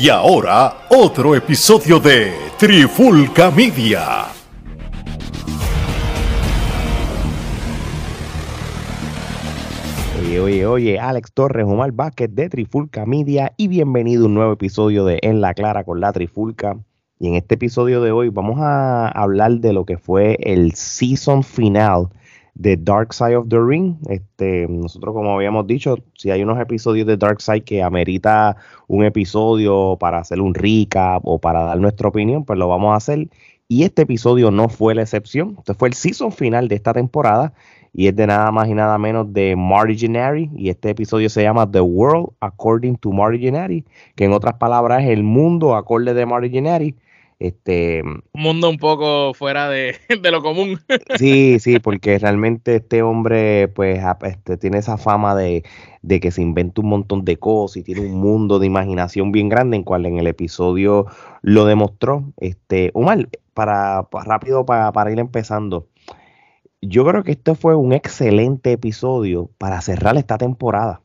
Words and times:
Y 0.00 0.10
ahora, 0.10 0.86
otro 0.90 1.34
episodio 1.34 1.98
de 1.98 2.32
Trifulca 2.56 3.50
Media. 3.50 4.26
Oye, 10.20 10.38
oye, 10.38 10.66
oye, 10.66 11.00
Alex 11.00 11.32
Torres, 11.32 11.66
Omar 11.66 11.90
Vázquez 11.90 12.32
de 12.32 12.48
Trifulca 12.48 13.06
Media 13.06 13.54
y 13.56 13.66
bienvenido 13.66 14.22
a 14.22 14.26
un 14.26 14.34
nuevo 14.34 14.52
episodio 14.52 15.04
de 15.04 15.18
En 15.22 15.40
la 15.40 15.52
Clara 15.52 15.82
con 15.82 16.00
la 16.00 16.12
Trifulca. 16.12 16.78
Y 17.18 17.26
en 17.26 17.34
este 17.34 17.56
episodio 17.56 18.00
de 18.00 18.12
hoy 18.12 18.28
vamos 18.28 18.60
a 18.60 19.08
hablar 19.08 19.58
de 19.58 19.72
lo 19.72 19.84
que 19.84 19.98
fue 19.98 20.38
el 20.42 20.74
season 20.74 21.42
final 21.42 22.10
de 22.58 22.76
Dark 22.76 23.14
Side 23.14 23.36
of 23.36 23.48
the 23.48 23.58
Ring. 23.58 23.96
Este, 24.10 24.66
nosotros, 24.68 25.14
como 25.14 25.34
habíamos 25.34 25.66
dicho, 25.66 25.96
si 26.14 26.30
hay 26.30 26.42
unos 26.42 26.60
episodios 26.60 27.06
de 27.06 27.16
Dark 27.16 27.40
Side 27.40 27.62
que 27.62 27.82
amerita 27.82 28.56
un 28.88 29.04
episodio 29.04 29.96
para 29.98 30.18
hacer 30.18 30.40
un 30.40 30.54
recap 30.54 31.22
o 31.24 31.38
para 31.38 31.62
dar 31.62 31.78
nuestra 31.78 32.08
opinión, 32.08 32.44
pues 32.44 32.58
lo 32.58 32.68
vamos 32.68 32.92
a 32.92 32.96
hacer. 32.96 33.28
Y 33.68 33.84
este 33.84 34.02
episodio 34.02 34.50
no 34.50 34.68
fue 34.68 34.94
la 34.94 35.02
excepción. 35.02 35.56
Este 35.58 35.74
fue 35.74 35.88
el 35.88 35.94
season 35.94 36.32
final 36.32 36.68
de 36.68 36.74
esta 36.74 36.92
temporada 36.92 37.52
y 37.92 38.08
es 38.08 38.16
de 38.16 38.26
nada 38.26 38.50
más 38.50 38.68
y 38.68 38.74
nada 38.74 38.98
menos 38.98 39.32
de 39.32 39.56
Marty 39.56 39.96
Gennari 39.96 40.50
y 40.54 40.68
este 40.68 40.90
episodio 40.90 41.28
se 41.28 41.42
llama 41.42 41.70
The 41.70 41.80
World 41.80 42.30
According 42.40 42.96
to 42.96 43.12
Marty 43.12 43.38
Gennari, 43.38 43.84
que 44.14 44.24
en 44.24 44.32
otras 44.32 44.54
palabras 44.54 45.02
es 45.04 45.10
el 45.10 45.22
mundo 45.22 45.74
acorde 45.76 46.14
de 46.14 46.26
Marty 46.26 46.50
Gennari. 46.50 46.94
Este, 47.38 48.02
un 48.02 48.22
mundo 48.32 48.68
un 48.68 48.78
poco 48.78 49.32
fuera 49.32 49.68
de, 49.70 49.96
lo 50.30 50.42
común. 50.42 50.80
Sí, 51.16 51.58
sí, 51.60 51.78
porque 51.78 52.18
realmente 52.18 52.76
este 52.76 53.02
hombre 53.02 53.68
pues 53.68 54.00
este, 54.22 54.56
tiene 54.56 54.78
esa 54.78 54.96
fama 54.96 55.36
de, 55.36 55.62
que 56.20 56.30
se 56.30 56.42
inventa 56.42 56.80
un 56.80 56.88
montón 56.88 57.24
de 57.24 57.38
cosas 57.38 57.78
y 57.78 57.82
tiene 57.84 58.00
un 58.00 58.14
mundo 58.20 58.58
de 58.58 58.66
imaginación 58.66 59.30
bien 59.30 59.48
grande 59.48 59.76
en 59.76 59.84
cual 59.84 60.06
en 60.06 60.18
el 60.18 60.26
episodio 60.26 61.06
lo 61.42 61.64
demostró. 61.64 62.32
Este, 62.38 62.90
Omar, 62.94 63.28
para, 63.54 64.04
para 64.10 64.24
rápido 64.24 64.66
para, 64.66 64.90
para 64.92 65.12
ir 65.12 65.18
empezando, 65.20 65.88
yo 66.80 67.04
creo 67.04 67.22
que 67.22 67.32
este 67.32 67.54
fue 67.54 67.74
un 67.74 67.92
excelente 67.92 68.72
episodio 68.72 69.50
para 69.58 69.80
cerrar 69.80 70.16
esta 70.16 70.38
temporada. 70.38 71.02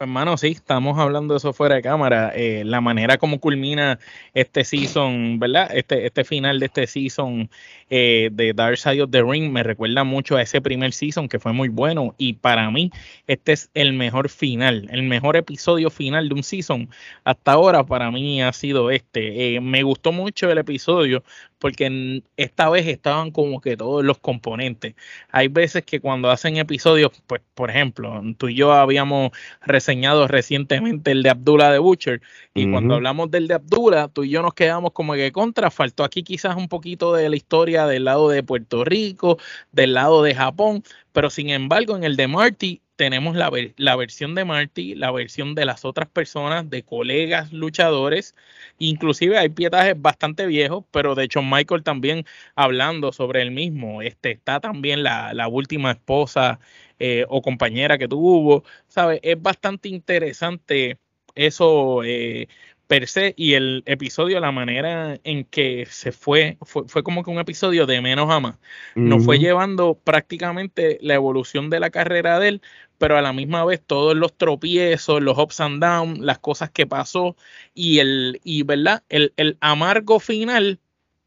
Hermano, 0.00 0.36
sí, 0.36 0.48
estamos 0.48 0.98
hablando 0.98 1.34
de 1.34 1.38
eso 1.38 1.52
fuera 1.52 1.76
de 1.76 1.82
cámara. 1.82 2.32
Eh, 2.34 2.64
la 2.64 2.80
manera 2.80 3.16
como 3.16 3.38
culmina 3.38 4.00
este 4.34 4.64
season, 4.64 5.38
¿verdad? 5.38 5.70
Este, 5.72 6.04
este 6.04 6.24
final 6.24 6.58
de 6.58 6.66
este 6.66 6.88
season 6.88 7.48
eh, 7.90 8.28
de 8.32 8.52
Dark 8.54 8.76
Side 8.76 9.02
of 9.02 9.10
the 9.12 9.22
Ring 9.22 9.52
me 9.52 9.62
recuerda 9.62 10.02
mucho 10.02 10.36
a 10.36 10.42
ese 10.42 10.60
primer 10.60 10.92
season 10.92 11.28
que 11.28 11.38
fue 11.38 11.52
muy 11.52 11.68
bueno. 11.68 12.12
Y 12.18 12.32
para 12.34 12.68
mí, 12.72 12.90
este 13.28 13.52
es 13.52 13.70
el 13.74 13.92
mejor 13.92 14.28
final, 14.30 14.88
el 14.90 15.04
mejor 15.04 15.36
episodio 15.36 15.90
final 15.90 16.28
de 16.28 16.34
un 16.34 16.42
season. 16.42 16.88
Hasta 17.22 17.52
ahora, 17.52 17.84
para 17.84 18.10
mí 18.10 18.42
ha 18.42 18.52
sido 18.52 18.90
este. 18.90 19.54
Eh, 19.54 19.60
me 19.60 19.84
gustó 19.84 20.10
mucho 20.10 20.50
el 20.50 20.58
episodio 20.58 21.22
porque 21.64 22.22
esta 22.36 22.68
vez 22.68 22.86
estaban 22.86 23.30
como 23.30 23.58
que 23.62 23.74
todos 23.74 24.04
los 24.04 24.18
componentes. 24.18 24.94
Hay 25.30 25.48
veces 25.48 25.82
que 25.82 25.98
cuando 25.98 26.30
hacen 26.30 26.58
episodios, 26.58 27.10
pues 27.26 27.40
por 27.54 27.70
ejemplo, 27.70 28.20
tú 28.36 28.48
y 28.48 28.54
yo 28.54 28.74
habíamos 28.74 29.30
reseñado 29.62 30.28
recientemente 30.28 31.12
el 31.12 31.22
de 31.22 31.30
Abdullah 31.30 31.72
de 31.72 31.78
Butcher 31.78 32.20
y 32.52 32.70
cuando 32.70 32.96
hablamos 32.96 33.30
del 33.30 33.48
de 33.48 33.54
Abdullah, 33.54 34.08
tú 34.08 34.24
y 34.24 34.28
yo 34.28 34.42
nos 34.42 34.52
quedamos 34.52 34.92
como 34.92 35.14
que 35.14 35.32
contra, 35.32 35.70
faltó 35.70 36.04
aquí 36.04 36.22
quizás 36.22 36.54
un 36.54 36.68
poquito 36.68 37.14
de 37.14 37.30
la 37.30 37.36
historia 37.36 37.86
del 37.86 38.04
lado 38.04 38.28
de 38.28 38.42
Puerto 38.42 38.84
Rico, 38.84 39.38
del 39.72 39.94
lado 39.94 40.22
de 40.22 40.34
Japón, 40.34 40.82
pero 41.14 41.30
sin 41.30 41.50
embargo 41.50 41.96
en 41.96 42.04
el 42.04 42.16
de 42.16 42.28
Marty 42.28 42.82
tenemos 42.96 43.36
la, 43.36 43.50
la, 43.76 43.96
versión 43.96 44.34
de 44.34 44.44
Marty, 44.44 44.94
la 44.96 45.12
versión 45.12 45.54
de 45.54 45.64
las 45.64 45.84
otras 45.84 46.08
personas, 46.08 46.68
de 46.70 46.82
colegas 46.82 47.52
luchadores, 47.52 48.34
inclusive 48.78 49.38
hay 49.38 49.48
pietajes 49.48 49.94
bastante 50.00 50.46
viejos, 50.46 50.84
pero 50.90 51.14
de 51.14 51.24
hecho 51.24 51.42
Michael 51.42 51.84
también 51.84 52.24
hablando 52.56 53.12
sobre 53.12 53.42
el 53.42 53.52
mismo, 53.52 54.02
este, 54.02 54.32
está 54.32 54.60
también 54.60 55.04
la, 55.04 55.34
la 55.34 55.48
última 55.48 55.92
esposa 55.92 56.58
eh, 56.98 57.24
o 57.28 57.42
compañera 57.42 57.96
que 57.98 58.08
tuvo, 58.08 58.64
¿sabes? 58.88 59.20
Es 59.22 59.40
bastante 59.40 59.88
interesante 59.88 60.98
eso 61.34 62.02
eh, 62.04 62.48
per 62.94 63.08
se 63.08 63.34
y 63.36 63.54
el 63.54 63.82
episodio, 63.86 64.38
la 64.38 64.52
manera 64.52 65.18
en 65.24 65.44
que 65.44 65.84
se 65.90 66.12
fue, 66.12 66.58
fue, 66.62 67.02
como 67.02 67.24
que 67.24 67.30
un 67.30 67.40
episodio 67.40 67.86
de 67.86 68.00
menos 68.00 68.30
a 68.30 68.38
más. 68.38 68.56
Nos 68.94 69.24
fue 69.24 69.40
llevando 69.40 69.98
prácticamente 70.02 70.98
la 71.00 71.14
evolución 71.14 71.70
de 71.70 71.80
la 71.80 71.90
carrera 71.90 72.38
de 72.38 72.48
él, 72.48 72.62
pero 72.96 73.18
a 73.18 73.22
la 73.22 73.32
misma 73.32 73.64
vez 73.64 73.82
todos 73.84 74.16
los 74.16 74.36
tropiezos, 74.36 75.20
los 75.20 75.36
ups 75.36 75.60
and 75.60 75.82
downs, 75.82 76.20
las 76.20 76.38
cosas 76.38 76.70
que 76.70 76.86
pasó 76.86 77.36
y 77.74 77.98
el, 77.98 78.40
y 78.44 78.62
verdad, 78.62 79.02
el, 79.08 79.32
el 79.36 79.56
amargo 79.60 80.20
final, 80.20 80.78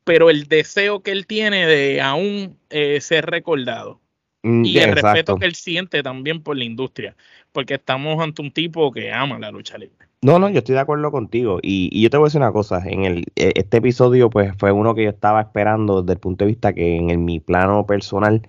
pero 0.05 0.29
el 0.29 0.45
deseo 0.45 1.01
que 1.01 1.11
él 1.11 1.27
tiene 1.27 1.67
de 1.67 1.99
aún 1.99 2.57
eh, 2.69 3.01
ser 3.01 3.25
recordado. 3.25 3.99
Mm, 4.43 4.65
y 4.65 4.77
el 4.77 4.93
respeto 4.93 5.37
que 5.37 5.45
él 5.45 5.55
siente 5.55 6.03
también 6.03 6.41
por 6.41 6.55
la 6.57 6.63
industria, 6.63 7.15
porque 7.51 7.75
estamos 7.75 8.21
ante 8.21 8.41
un 8.41 8.51
tipo 8.51 8.91
que 8.91 9.11
ama 9.11 9.39
la 9.39 9.51
lucha 9.51 9.77
libre. 9.77 10.07
No, 10.21 10.39
no, 10.39 10.49
yo 10.49 10.59
estoy 10.59 10.75
de 10.75 10.81
acuerdo 10.81 11.11
contigo. 11.11 11.59
Y, 11.61 12.01
yo 12.01 12.09
te 12.09 12.17
voy 12.17 12.25
a 12.25 12.27
decir 12.27 12.41
una 12.41 12.51
cosa, 12.51 12.81
en 12.85 13.05
el, 13.05 13.25
e, 13.35 13.53
este 13.55 13.77
episodio 13.77 14.29
pues 14.29 14.53
fue 14.57 14.71
uno 14.71 14.95
que 14.95 15.03
yo 15.03 15.09
estaba 15.09 15.41
esperando 15.41 16.01
desde 16.01 16.13
el 16.13 16.19
punto 16.19 16.45
de 16.45 16.49
vista 16.49 16.73
que 16.73 16.97
en 16.97 17.25
mi 17.25 17.39
plano 17.39 17.85
personal, 17.85 18.41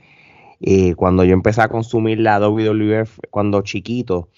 eh, 0.60 0.94
cuando 0.94 1.25
yo 1.25 1.34
empecé 1.34 1.62
a 1.62 1.69
consumir 1.69 2.20
la 2.20 2.38
WWF 2.41 3.19
cuando 3.31 3.62
chiquito, 3.62 4.28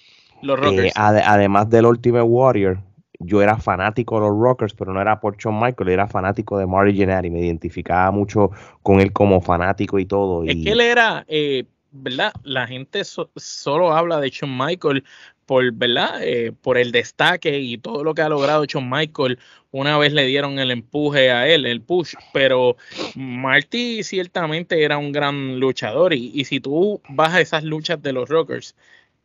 los 0.43 0.59
eh, 0.73 0.91
además 0.95 1.71
del 1.71 1.87
Ultimate 1.87 2.25
Warrior, 2.25 2.81
yo 3.21 3.43
era 3.43 3.57
fanático 3.59 4.17
de 4.17 4.27
los 4.27 4.39
Rockers, 4.39 4.75
pero 4.75 4.93
no 4.93 5.01
era 5.01 5.21
por 5.21 5.37
Shawn 5.37 5.61
Michael, 5.61 5.91
era 5.91 6.09
fanático 6.09 6.59
de 6.59 6.67
Marty 6.67 6.97
Jannetty, 6.97 7.31
me 7.31 7.41
identificaba 7.41 8.11
mucho 8.11 8.51
con 8.83 9.01
él 9.01 9.13
como 9.13 9.41
fanático 9.41 9.99
y 9.99 10.07
todo. 10.07 10.43
Es 10.45 10.57
que 10.57 10.73
él 10.73 10.81
era, 10.81 11.25
eh, 11.29 11.67
¿verdad? 11.93 12.33
La 12.43 12.67
gente 12.67 13.03
solo 13.05 13.93
habla 13.93 14.21
de 14.21 14.31
Shawn 14.31 14.57
Michael 14.57 15.05
por, 15.45 15.71
¿verdad? 15.73 16.23
Eh, 16.23 16.53
por 16.53 16.79
el 16.79 16.93
destaque 16.93 17.59
y 17.59 17.77
todo 17.77 18.05
lo 18.05 18.15
que 18.15 18.23
ha 18.23 18.29
logrado 18.29 18.65
Shawn 18.65 18.89
Michael. 18.89 19.39
Una 19.71 19.99
vez 19.99 20.13
le 20.13 20.25
dieron 20.27 20.59
el 20.59 20.71
empuje 20.71 21.31
a 21.31 21.47
él, 21.47 21.67
el 21.67 21.83
push, 21.83 22.15
pero 22.33 22.77
Marty 23.15 24.03
ciertamente 24.03 24.83
era 24.83 24.97
un 24.97 25.13
gran 25.13 25.61
luchador 25.61 26.15
y, 26.15 26.33
y 26.35 26.45
si 26.47 26.59
tú 26.59 27.01
vas 27.09 27.35
a 27.35 27.41
esas 27.41 27.65
luchas 27.65 28.03
de 28.03 28.13
los 28.13 28.29
Rockers, 28.29 28.75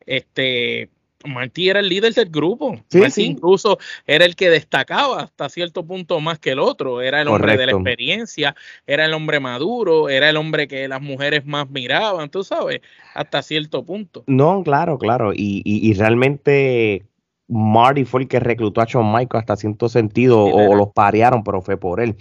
este, 0.05 0.89
Marty 1.25 1.69
era 1.69 1.79
el 1.79 1.89
líder 1.89 2.13
del 2.13 2.29
grupo. 2.29 2.79
Sí, 2.89 3.25
incluso 3.25 3.77
era 4.05 4.25
el 4.25 4.35
que 4.35 4.49
destacaba 4.49 5.21
hasta 5.21 5.49
cierto 5.49 5.85
punto 5.85 6.19
más 6.19 6.39
que 6.39 6.51
el 6.51 6.59
otro. 6.59 7.01
Era 7.01 7.21
el 7.21 7.27
hombre 7.27 7.57
de 7.57 7.65
la 7.65 7.71
experiencia, 7.73 8.55
era 8.87 9.05
el 9.05 9.13
hombre 9.13 9.39
maduro, 9.39 10.09
era 10.09 10.29
el 10.29 10.37
hombre 10.37 10.67
que 10.67 10.87
las 10.87 11.01
mujeres 11.01 11.45
más 11.45 11.69
miraban, 11.69 12.29
tú 12.29 12.43
sabes, 12.43 12.81
hasta 13.13 13.41
cierto 13.41 13.83
punto. 13.83 14.23
No, 14.27 14.63
claro, 14.63 14.97
claro. 14.97 15.33
Y, 15.33 15.61
y, 15.65 15.93
realmente 15.93 17.05
Marty 17.47 18.05
fue 18.05 18.21
el 18.21 18.27
que 18.27 18.39
reclutó 18.39 18.81
a 18.81 18.85
Shawn 18.85 19.11
Michael 19.11 19.41
hasta 19.41 19.55
cierto 19.55 19.89
sentido, 19.89 20.43
o, 20.43 20.75
los 20.75 20.89
parearon, 20.93 21.43
pero 21.43 21.61
fue 21.61 21.77
por 21.77 21.99
él. 21.99 22.15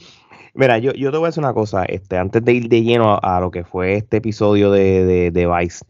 Mira, 0.54 0.78
yo, 0.78 0.92
yo 0.92 1.10
te 1.10 1.18
voy 1.18 1.26
a 1.26 1.28
decir 1.28 1.42
una 1.42 1.52
cosa, 1.52 1.84
este, 1.84 2.16
antes 2.16 2.44
de 2.44 2.52
ir 2.52 2.68
de 2.68 2.82
lleno 2.82 3.18
a, 3.20 3.40
lo 3.40 3.50
que 3.50 3.64
fue 3.64 3.94
este 3.94 4.18
episodio 4.18 4.70
de, 4.70 5.04
de, 5.04 5.30
de 5.32 5.46
Vice, 5.48 5.84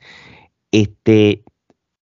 este, 0.73 1.43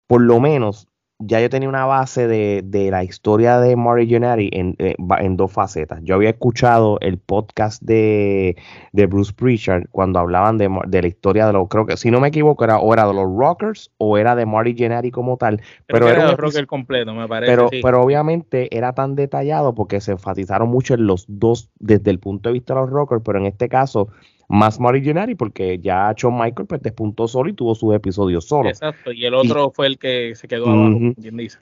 por 0.09 0.23
lo 0.23 0.41
menos 0.41 0.89
ya 1.21 1.41
yo 1.41 1.51
tenía 1.51 1.69
una 1.69 1.85
base 1.85 2.29
de, 2.29 2.63
de 2.65 2.91
la 2.93 3.03
historia 3.03 3.59
de 3.59 3.75
Marty 3.75 4.09
Jannetty 4.09 4.51
en, 4.53 4.77
eh, 4.79 4.95
en, 5.19 5.37
dos 5.37 5.53
facetas. 5.53 6.01
Yo 6.03 6.15
había 6.15 6.31
escuchado 6.31 6.99
el 7.01 7.19
podcast 7.19 7.83
de, 7.83 8.57
de 8.93 9.07
Bruce 9.07 9.33
Pritchard 9.33 9.87
cuando 9.91 10.21
hablaban 10.21 10.59
de, 10.59 10.71
de, 10.87 11.03
la 11.03 11.09
historia 11.09 11.47
de 11.47 11.53
los, 11.53 11.69
creo 11.69 11.87
que 11.87 11.97
si 11.97 12.13
no 12.13 12.21
me 12.21 12.29
equivoco, 12.29 12.63
era 12.63 12.79
o 12.79 12.93
era 12.93 13.07
de 13.07 13.15
los 13.15 13.27
Rockers 13.37 13.91
o 13.99 14.17
era 14.17 14.37
de 14.37 14.47
Marty 14.47 14.77
Jannetty 14.77 15.11
como 15.11 15.37
tal. 15.37 15.61
pero 15.87 16.09
era, 16.09 16.31
de 16.31 16.37
Rocker 16.37 16.67
completo, 16.69 17.13
me 17.13 17.27
parece. 17.27 17.51
Pero, 17.51 17.69
pero 17.83 18.03
obviamente 18.03 18.75
era 18.77 18.93
tan 18.93 19.17
detallado 19.17 19.75
porque 19.75 20.01
se 20.01 20.13
enfatizaron 20.13 20.69
mucho 20.69 20.95
en 20.95 21.07
los 21.07 21.25
dos 21.27 21.69
desde 21.81 22.13
el 22.13 22.21
punto 22.21 22.49
de 22.49 22.53
vista 22.53 22.75
de 22.75 22.81
los 22.83 22.91
Rockers, 22.91 23.23
pero 23.25 23.39
en 23.39 23.47
este 23.47 23.69
caso 23.69 24.09
más 24.49 24.79
Gennari 24.79 25.35
porque 25.35 25.79
ya 25.79 26.13
Shawn 26.17 26.39
Michael 26.39 26.67
pues 26.67 26.83
despuntó 26.83 27.29
solo 27.29 27.51
y 27.51 27.53
tuvo 27.53 27.75
sus 27.75 27.95
episodios 27.95 28.47
solo. 28.47 28.71
Exacto, 28.71 29.13
y 29.13 29.25
el 29.27 29.35
otro 29.35 29.71
fue 29.71 29.87
el 29.87 29.99
que 29.99 30.35
se 30.35 30.49
quedó 30.49 30.69
abajo, 30.71 30.99
dice. 31.17 31.59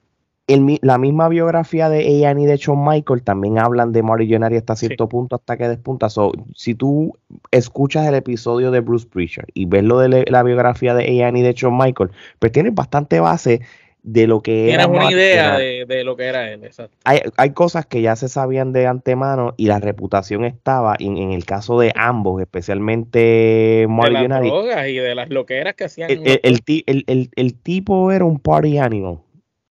la 0.47 0.99
misma 0.99 1.29
biografía 1.29 1.89
de 1.89 2.09
Ian 2.19 2.39
y 2.39 2.47
de 2.47 2.57
Shawn 2.57 2.87
Michael 2.87 3.23
también 3.25 3.59
hablan 3.59 3.93
de 3.93 4.05
Marty 4.05 4.29
Gennari 4.29 4.57
hasta 4.57 4.77
cierto 4.77 5.09
punto, 5.09 5.35
hasta 5.35 5.57
que 5.57 5.69
despunta. 5.69 6.07
si 6.55 6.75
tú 6.77 7.13
escuchas 7.51 8.07
el 8.07 8.15
episodio 8.15 8.71
de 8.71 8.81
Bruce 8.81 9.09
Preacher 9.09 9.47
y 9.53 9.67
ves 9.67 9.83
lo 9.83 9.99
de 9.99 10.25
la 10.31 10.43
biografía 10.45 10.95
de 10.95 11.13
Ian 11.13 11.37
y 11.37 11.43
de 11.43 11.55
Shawn 11.55 11.77
Michael, 11.77 12.11
pues 12.39 12.53
tienes 12.53 12.75
bastante 12.75 13.19
base 13.19 13.63
de 14.07 14.29
lo 14.29 14.41
que 14.41 14.73
era. 14.73 14.87
Una 14.87 15.11
idea 15.11 15.59
de, 15.59 16.05
lo 16.05 16.17
que 16.17 16.25
era 16.27 16.51
él, 16.51 16.65
exacto. 16.65 16.97
Hay, 17.05 17.21
hay, 17.37 17.51
cosas 17.51 17.87
que 17.87 18.01
ya 18.01 18.15
se 18.15 18.29
sabían 18.29 18.73
de 18.73 18.87
antemano 18.87 19.55
y 19.57 19.67
la 19.67 19.81
reputación 19.81 20.45
estaba, 20.45 20.95
en, 20.99 21.17
en 21.19 21.33
el 21.33 21.45
caso 21.45 21.79
de 21.81 21.93
ambos, 21.97 22.41
especialmente 22.41 23.85
Mario 23.89 24.23
De 24.23 24.29
las 24.29 24.43
drogas 24.43 24.89
y 24.89 24.95
de 24.95 25.15
las 25.15 25.29
loqueras 25.29 25.75
que 25.75 25.85
hacían. 25.85 26.09
El, 26.09 26.41
el, 26.45 26.85
el, 26.87 27.31
el, 27.35 27.55
tipo 27.55 28.13
era 28.13 28.25
un 28.25 28.39
party 28.39 28.79
animal. 28.79 29.19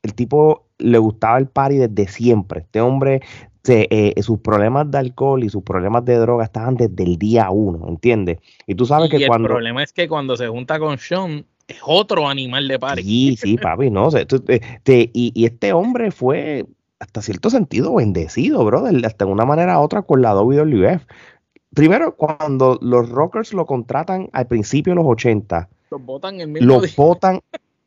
El 0.02 0.14
tipo 0.14 0.66
le 0.78 0.98
gustaba 0.98 1.38
el 1.38 1.46
party 1.46 1.76
desde 1.76 2.08
siempre. 2.08 2.62
Este 2.62 2.80
hombre, 2.80 3.20
eh, 3.68 4.20
sus 4.20 4.40
problemas 4.40 4.90
de 4.90 4.98
alcohol 4.98 5.44
y 5.44 5.48
sus 5.48 5.62
problemas 5.62 6.04
de 6.04 6.16
droga 6.16 6.42
estaban 6.42 6.74
desde 6.74 7.04
el 7.04 7.18
día 7.18 7.50
uno, 7.50 7.86
¿entiendes? 7.88 8.38
Y 8.66 8.74
tú 8.74 8.84
sabes 8.84 9.10
que 9.10 9.28
cuando... 9.28 9.46
El 9.46 9.54
problema 9.54 9.84
es 9.84 9.92
que 9.92 10.08
cuando 10.08 10.36
se 10.36 10.48
junta 10.48 10.80
con 10.80 10.98
Sean, 10.98 11.46
es 11.68 11.78
otro 11.84 12.28
animal 12.28 12.68
de 12.68 12.78
party. 12.78 13.02
Sí, 13.02 13.36
sí, 13.36 13.56
papi, 13.62 13.90
no. 13.90 14.10
sé 14.10 14.26
y, 14.86 15.32
y, 15.34 15.44
este 15.44 15.72
hombre 15.72 16.10
fue, 16.10 16.66
hasta 16.98 17.22
cierto 17.22 17.50
sentido, 17.50 17.94
bendecido, 17.94 18.64
brother, 18.64 19.04
hasta 19.06 19.24
de 19.24 19.32
una 19.32 19.44
manera 19.44 19.78
u 19.78 19.82
otra 19.82 20.02
con 20.02 20.22
la 20.22 20.34
WWF. 20.34 21.02
Primero, 21.74 22.16
cuando 22.16 22.78
los 22.80 23.08
Rockers 23.08 23.52
lo 23.52 23.66
contratan 23.66 24.30
al 24.32 24.46
principio 24.46 24.92
de 24.92 24.96
los 24.96 25.06
80, 25.06 25.68
los 25.90 26.04
votan 26.04 26.40
el 26.40 26.48
mismo 26.48 26.66
Los 26.66 26.96
votan 26.96 27.40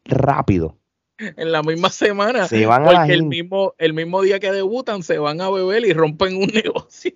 rápido. 0.06 0.76
En 1.20 1.52
la 1.52 1.64
misma 1.64 1.90
semana. 1.90 2.48
Se 2.48 2.68
van 2.68 2.84
porque 2.84 3.14
el 3.14 3.24
mismo, 3.24 3.74
el 3.80 3.96
mismo 3.96 4.22
día 4.22 4.40
que 4.40 4.52
debutan 4.52 5.02
se 5.02 5.18
van 5.18 5.42
a 5.42 5.50
beber 5.50 5.84
y 5.84 5.92
rompen 5.92 6.38
un 6.38 6.46
negocio. 6.54 7.12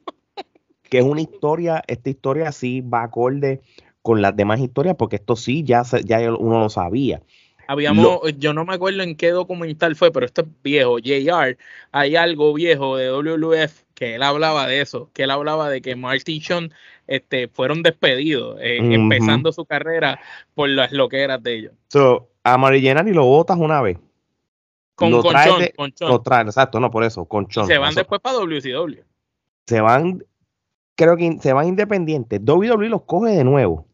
Que 0.90 0.98
es 0.98 1.04
una 1.04 1.22
historia, 1.22 1.84
esta 1.86 2.10
historia 2.10 2.52
sí 2.52 2.81
va 2.81 3.04
acorde 3.04 3.62
con 4.01 4.21
las 4.21 4.36
demás 4.36 4.59
historias, 4.59 4.95
porque 4.98 5.18
esto 5.18 5.36
sí 5.36 5.63
ya, 5.63 5.83
ya 6.03 6.19
uno 6.33 6.59
lo 6.59 6.69
sabía. 6.69 7.21
Habíamos, 7.68 8.19
yo 8.38 8.53
no 8.53 8.65
me 8.65 8.74
acuerdo 8.74 9.01
en 9.01 9.15
qué 9.15 9.31
documental 9.31 9.95
fue, 9.95 10.12
pero 10.12 10.25
esto 10.25 10.42
es 10.42 10.48
viejo, 10.62 10.98
JR, 10.98 11.57
hay 11.92 12.15
algo 12.18 12.53
viejo 12.53 12.98
de 12.98 13.09
WWF 13.12 13.83
que 13.94 14.15
él 14.15 14.24
hablaba 14.24 14.68
de 14.68 14.81
eso, 14.81 15.09
que 15.13 15.24
él 15.24 15.31
hablaba 15.31 15.69
de 15.69 15.81
que 15.81 15.95
Marty 15.95 16.42
Sean 16.42 16.74
este, 17.07 17.48
fueron 17.48 17.83
despedidos, 17.83 18.57
eh, 18.59 18.80
empezando 18.81 19.51
su 19.51 19.65
carrera 19.65 20.19
por 20.56 20.69
las 20.69 20.92
loqueras 20.92 21.42
de 21.44 21.56
ellos. 21.56 21.74
So, 21.88 22.30
a 22.44 22.75
y 22.75 23.13
lo 23.13 23.25
votas 23.25 23.57
una 23.57 23.81
vez. 23.81 24.00
Con, 24.95 25.12
con, 25.12 25.33
con 25.75 25.94
Lo 26.01 26.21
traen, 26.21 26.48
exacto, 26.48 26.80
no 26.80 26.92
por 26.92 27.03
eso, 27.03 27.25
con 27.25 27.48
Chon. 27.48 27.68
Se 27.68 27.77
van 27.77 27.95
después 27.95 28.21
para 28.21 28.38
WCW. 28.38 29.01
Se 29.65 29.81
van, 29.81 30.24
creo 30.95 31.15
que 31.15 31.38
se 31.39 31.53
van 31.53 31.68
independientes. 31.68 32.42
WWE 32.44 32.89
los 32.89 33.03
coge 33.03 33.31
de 33.31 33.44
nuevo. 33.44 33.88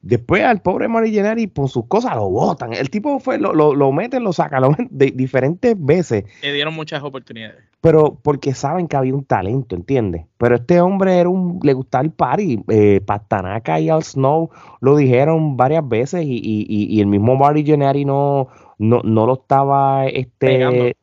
Después 0.00 0.44
al 0.44 0.62
pobre 0.62 0.88
Marillenari 0.88 1.48
por 1.48 1.68
sus 1.68 1.86
cosas 1.86 2.14
lo 2.14 2.30
botan. 2.30 2.72
El 2.72 2.88
tipo 2.88 3.18
fue, 3.18 3.38
lo, 3.38 3.52
lo, 3.52 3.74
lo 3.74 3.92
meten, 3.92 4.22
lo 4.22 4.32
sacan 4.32 4.62
lo 4.62 4.74
de 4.90 5.10
diferentes 5.10 5.74
veces. 5.76 6.24
Le 6.42 6.52
dieron 6.52 6.74
muchas 6.74 7.02
oportunidades. 7.02 7.64
Pero 7.80 8.18
porque 8.22 8.54
saben 8.54 8.88
que 8.88 8.96
había 8.96 9.14
un 9.14 9.24
talento, 9.24 9.76
¿entiendes? 9.76 10.26
Pero 10.36 10.56
este 10.56 10.80
hombre 10.80 11.18
era 11.18 11.28
un, 11.28 11.60
le 11.62 11.72
gustaba 11.72 12.04
el 12.04 12.10
party. 12.10 12.64
Eh, 12.68 13.00
Patanaka 13.04 13.80
y 13.80 13.88
Al 13.88 14.02
Snow 14.02 14.50
lo 14.80 14.96
dijeron 14.96 15.56
varias 15.56 15.88
veces 15.88 16.24
y, 16.24 16.36
y, 16.36 16.66
y, 16.68 17.00
el 17.00 17.06
mismo 17.06 17.36
Marillenari 17.36 18.04
no, 18.04 18.48
no, 18.78 19.00
no 19.04 19.26
lo 19.26 19.34
estaba 19.34 20.06
este, 20.06 20.96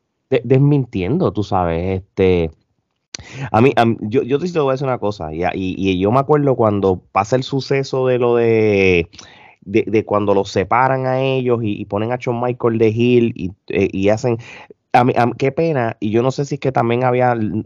desmintiendo, 0.44 1.32
tú 1.32 1.44
sabes. 1.44 2.02
Este 2.02 2.52
a 3.52 3.62
mí, 3.62 3.74
yo, 4.02 4.24
yo 4.24 4.40
te 4.40 4.60
voy 4.60 4.70
a 4.70 4.72
decir 4.74 4.88
una 4.88 4.98
cosa, 4.98 5.34
y, 5.34 5.44
y, 5.54 6.00
yo 6.00 6.12
me 6.12 6.20
acuerdo 6.20 6.56
cuando 6.56 7.02
pasa 7.12 7.36
el 7.36 7.44
suceso 7.44 8.08
de 8.08 8.20
lo 8.20 8.36
de, 8.36 9.10
de, 9.66 10.06
cuando 10.06 10.34
los 10.34 10.50
separan 10.50 11.06
a 11.06 11.22
ellos 11.22 11.60
y, 11.64 11.86
ponen 11.86 12.12
a 12.12 12.20
John 12.24 12.42
Michael 12.42 12.78
de 12.78 12.90
Hill 12.90 13.34
y, 13.36 13.52
eh, 13.68 13.90
y 13.92 14.10
hacen, 14.10 14.38
a 14.94 15.04
mí, 15.04 15.14
qué 15.38 15.52
pena, 15.52 15.98
y 16.00 16.12
yo 16.12 16.22
no 16.22 16.32
sé 16.32 16.46
si 16.46 16.56
es 16.56 16.62
que 16.62 16.72
también 16.72 17.04
había 17.04 17.34
el, 17.34 17.66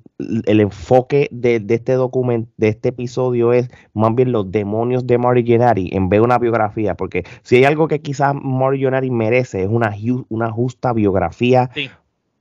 enfoque 0.59 1.27
de, 1.31 1.63
este 1.69 1.93
documento, 1.93 2.51
de 2.57 2.69
este 2.69 2.89
episodio 2.89 3.53
es 3.53 3.69
más 3.93 4.15
bien 4.15 4.31
los 4.31 4.51
demonios 4.51 5.05
de 5.05 5.17
Marty 5.17 5.43
Gennari 5.43 5.89
en 5.93 6.09
vez 6.09 6.19
de 6.19 6.25
una 6.25 6.39
biografía, 6.39 6.95
porque 6.95 7.23
si 7.43 7.57
hay 7.57 7.65
algo 7.65 7.87
que 7.87 8.01
quizás 8.01 8.33
Marty 8.33 8.79
Gennari 8.79 9.11
merece 9.11 9.63
es 9.63 9.69
una, 9.69 9.95
una 10.29 10.51
justa 10.51 10.93
biografía 10.93 11.69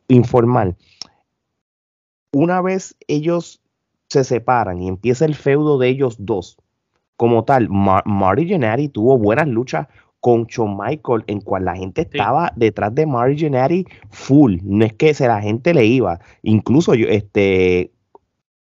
informal 0.08 0.76
una 2.32 2.60
vez 2.60 2.96
ellos 3.06 3.60
se 4.08 4.24
separan 4.24 4.80
y 4.80 4.88
empieza 4.88 5.24
el 5.24 5.34
feudo 5.34 5.78
de 5.78 5.88
ellos 5.88 6.16
dos, 6.18 6.58
como 7.16 7.44
tal, 7.44 7.68
Marty 7.68 8.46
Gennari 8.46 8.88
tuvo 8.88 9.18
buenas 9.18 9.48
luchas 9.48 9.88
con 10.20 10.46
Shawn 10.46 10.76
Michael, 10.76 11.24
en 11.26 11.40
cual 11.40 11.64
la 11.64 11.76
gente 11.76 12.02
estaba 12.02 12.52
detrás 12.56 12.94
de 12.94 13.06
Marty 13.06 13.38
Gennari 13.38 13.86
full, 14.10 14.58
no 14.62 14.84
es 14.84 14.92
que 14.94 15.14
se 15.14 15.28
la 15.28 15.40
gente 15.40 15.74
le 15.74 15.84
iba, 15.84 16.20
incluso 16.42 16.94
yo, 16.94 17.08
este, 17.08 17.92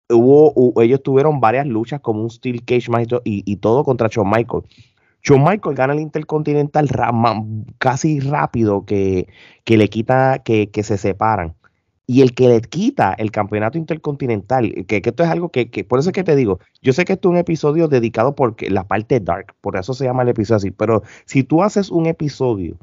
hubo, 0.09 0.81
ellos 0.81 1.03
tuvieron 1.03 1.39
varias 1.39 1.67
luchas 1.67 2.01
como 2.01 2.21
un 2.21 2.29
Steel 2.29 2.63
Cage 2.63 2.87
y, 3.23 3.43
y 3.45 3.55
todo 3.57 3.83
contra 3.83 4.07
Shawn 4.07 4.29
Michael. 4.29 4.63
Shawn 5.23 5.43
Michael 5.43 5.75
gana 5.75 5.93
el 5.93 5.99
Intercontinental 5.99 6.89
casi 7.79 8.19
rápido 8.19 8.85
que, 8.85 9.27
que 9.65 9.77
le 9.77 9.89
quita 9.89 10.39
que, 10.39 10.69
que 10.69 10.83
se 10.83 10.97
separan 10.97 11.55
y 12.09 12.21
el 12.21 12.33
que 12.33 12.48
le 12.48 12.62
quita 12.62 13.13
el 13.18 13.31
campeonato 13.31 13.77
intercontinental, 13.77 14.86
que, 14.88 15.01
esto 15.04 15.24
es 15.24 15.30
algo 15.30 15.50
que, 15.50 15.68
por 15.83 16.00
eso 16.00 16.09
es 16.09 16.13
que 16.13 16.24
te 16.24 16.38
digo, 16.38 16.59
yo 16.81 16.94
sé 16.94 17.04
que 17.04 17.13
esto 17.13 17.27
es 17.27 17.31
un 17.33 17.38
episodio 17.38 17.89
dedicado 17.89 18.33
por 18.33 18.56
la 18.71 18.88
parte 18.88 19.19
dark, 19.19 19.54
por 19.59 19.75
eso 19.75 19.94
se 19.94 20.06
llama 20.06 20.24
el 20.24 20.30
episodio 20.30 20.56
así, 20.56 20.71
pero 20.71 21.04
si 21.25 21.44
tú 21.44 21.62
haces 21.62 21.92
un 21.92 22.06
episodio 22.06 22.77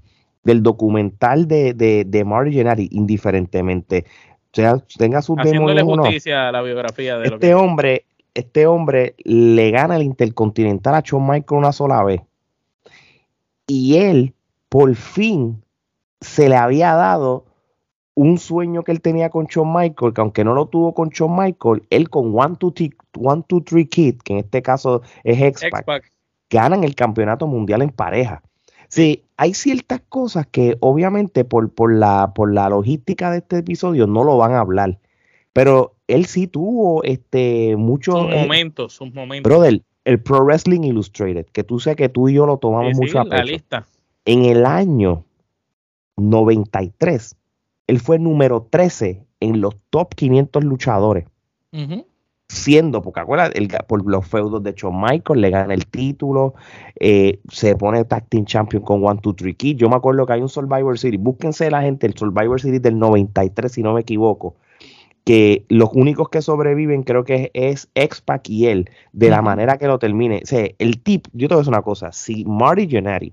del 0.44 0.62
documental 0.62 1.48
de, 1.48 1.72
de, 1.72 2.04
de 2.04 2.24
Marty 2.24 2.52
Gennari, 2.52 2.88
indiferentemente, 2.92 4.04
o 4.52 4.56
sea, 4.56 4.76
tenga 4.98 5.22
sus 5.22 5.38
Haciéndole 5.38 5.82
justicia 5.82 6.50
a 6.50 6.52
la 6.52 6.60
biografía 6.60 7.18
de 7.18 7.28
este 7.28 7.54
hombre, 7.54 8.04
este 8.34 8.66
hombre 8.66 9.14
le 9.24 9.70
gana 9.70 9.96
el 9.96 10.02
intercontinental 10.02 10.96
a 10.96 11.00
Shawn 11.00 11.26
Michael 11.26 11.58
una 11.58 11.72
sola 11.72 12.04
vez. 12.04 12.20
Y 13.66 13.96
él, 13.96 14.34
por 14.68 14.94
fin, 14.94 15.62
se 16.20 16.50
le 16.50 16.56
había 16.56 16.92
dado 16.94 17.46
un 18.14 18.38
sueño 18.38 18.82
que 18.82 18.92
él 18.92 19.00
tenía 19.00 19.28
con 19.30 19.46
Shawn 19.46 19.72
Michael, 19.72 20.14
que 20.14 20.20
aunque 20.20 20.44
no 20.44 20.54
lo 20.54 20.66
tuvo 20.66 20.94
con 20.94 21.08
Shawn 21.08 21.36
Michael, 21.36 21.82
él 21.90 22.08
con 22.08 22.38
One, 22.38 22.56
Two, 22.56 22.72
Three, 22.72 22.94
One, 23.18 23.44
Two, 23.46 23.62
Three 23.62 23.86
Kid, 23.86 24.18
que 24.24 24.34
en 24.34 24.38
este 24.40 24.62
caso 24.62 25.02
es 25.24 25.40
X-Pac, 25.40 26.10
ganan 26.48 26.84
el 26.84 26.94
campeonato 26.94 27.46
mundial 27.46 27.82
en 27.82 27.90
pareja. 27.90 28.42
Sí, 28.88 29.24
hay 29.36 29.54
ciertas 29.54 30.00
cosas 30.08 30.46
que 30.46 30.76
obviamente 30.80 31.44
por, 31.44 31.72
por, 31.72 31.92
la, 31.92 32.32
por 32.34 32.52
la 32.52 32.68
logística 32.68 33.30
de 33.30 33.38
este 33.38 33.58
episodio 33.58 34.06
no 34.06 34.22
lo 34.22 34.36
van 34.36 34.52
a 34.52 34.60
hablar, 34.60 34.98
pero 35.52 35.94
él 36.06 36.26
sí 36.26 36.46
tuvo 36.46 37.02
este 37.02 37.74
muchos 37.76 38.20
sus 38.20 38.30
momentos, 38.30 38.92
sus 38.92 39.12
momentos. 39.12 39.50
Brother, 39.50 39.82
el 40.04 40.20
Pro 40.20 40.44
Wrestling 40.44 40.82
Illustrated, 40.82 41.46
que 41.46 41.64
tú 41.64 41.80
sé 41.80 41.96
que 41.96 42.08
tú 42.08 42.28
y 42.28 42.34
yo 42.34 42.46
lo 42.46 42.58
tomamos 42.58 42.96
mucho 42.96 43.18
a 43.18 43.24
pecho. 43.24 43.44
Lista. 43.44 43.86
En 44.26 44.44
el 44.44 44.64
año 44.64 45.24
93 46.16 47.36
él 47.86 48.00
fue 48.00 48.18
número 48.18 48.66
13 48.70 49.24
en 49.40 49.60
los 49.60 49.76
top 49.90 50.14
500 50.14 50.64
luchadores. 50.64 51.26
Siendo, 52.48 53.02
porque 53.02 53.20
acuérdate, 53.20 53.66
por 53.88 54.08
los 54.08 54.26
feudos 54.26 54.62
de 54.62 54.74
Shawn 54.76 55.00
Michael, 55.00 55.40
le 55.40 55.50
gana 55.50 55.74
el 55.74 55.86
título, 55.86 56.54
eh, 57.00 57.40
se 57.50 57.74
pone 57.74 58.04
Tag 58.04 58.28
Team 58.28 58.44
Champion 58.44 58.82
con 58.82 59.04
One, 59.04 59.20
Two, 59.20 59.34
Three 59.34 59.54
Key. 59.54 59.74
Yo 59.74 59.88
me 59.88 59.96
acuerdo 59.96 60.24
que 60.24 60.34
hay 60.34 60.40
un 60.40 60.48
Survivor 60.48 60.98
Series, 60.98 61.20
búsquense 61.20 61.70
la 61.70 61.82
gente, 61.82 62.06
el 62.06 62.14
Survivor 62.14 62.60
Series 62.60 62.82
del 62.82 62.98
93, 62.98 63.72
si 63.72 63.82
no 63.82 63.94
me 63.94 64.02
equivoco, 64.02 64.54
que 65.24 65.64
los 65.68 65.90
únicos 65.94 66.28
que 66.28 66.42
sobreviven 66.42 67.02
creo 67.02 67.24
que 67.24 67.50
es, 67.54 67.90
X-Pac 67.94 68.48
y 68.48 68.66
él, 68.66 68.90
de 69.12 69.30
la 69.30 69.42
manera 69.42 69.78
que 69.78 69.88
lo 69.88 69.98
termine. 69.98 70.42
O 70.44 70.46
sea, 70.46 70.68
el 70.78 71.02
tip, 71.02 71.26
yo 71.32 71.48
te 71.48 71.54
voy 71.54 71.60
a 71.60 71.62
decir 71.62 71.72
una 71.72 71.82
cosa, 71.82 72.12
si 72.12 72.44
Marty 72.44 72.86
Jannetty 72.86 73.32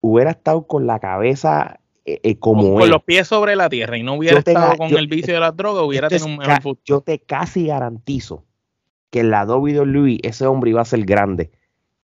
hubiera 0.00 0.32
estado 0.32 0.66
con 0.66 0.86
la 0.86 0.98
cabeza 0.98 1.80
eh, 2.06 2.20
eh, 2.22 2.38
como 2.38 2.74
con, 2.74 2.90
los 2.90 3.02
pies 3.02 3.26
sobre 3.26 3.56
la 3.56 3.70
tierra 3.70 3.96
y 3.96 4.02
no 4.02 4.14
hubiera 4.14 4.38
estado 4.38 4.76
con 4.76 4.94
el 4.94 5.06
vicio 5.06 5.32
de 5.32 5.40
la 5.40 5.52
droga, 5.52 5.82
hubiera 5.82 6.08
tenido 6.08 6.26
un 6.26 6.36
mejor 6.36 6.60
futuro. 6.60 6.82
Yo 6.84 7.00
te 7.00 7.18
casi 7.18 7.66
garantizo 7.66 8.44
que 9.10 9.20
en 9.20 9.30
la 9.30 9.44
WWE 9.46 10.18
ese 10.22 10.46
hombre 10.46 10.70
iba 10.70 10.82
a 10.82 10.84
ser 10.84 11.04
grande. 11.04 11.50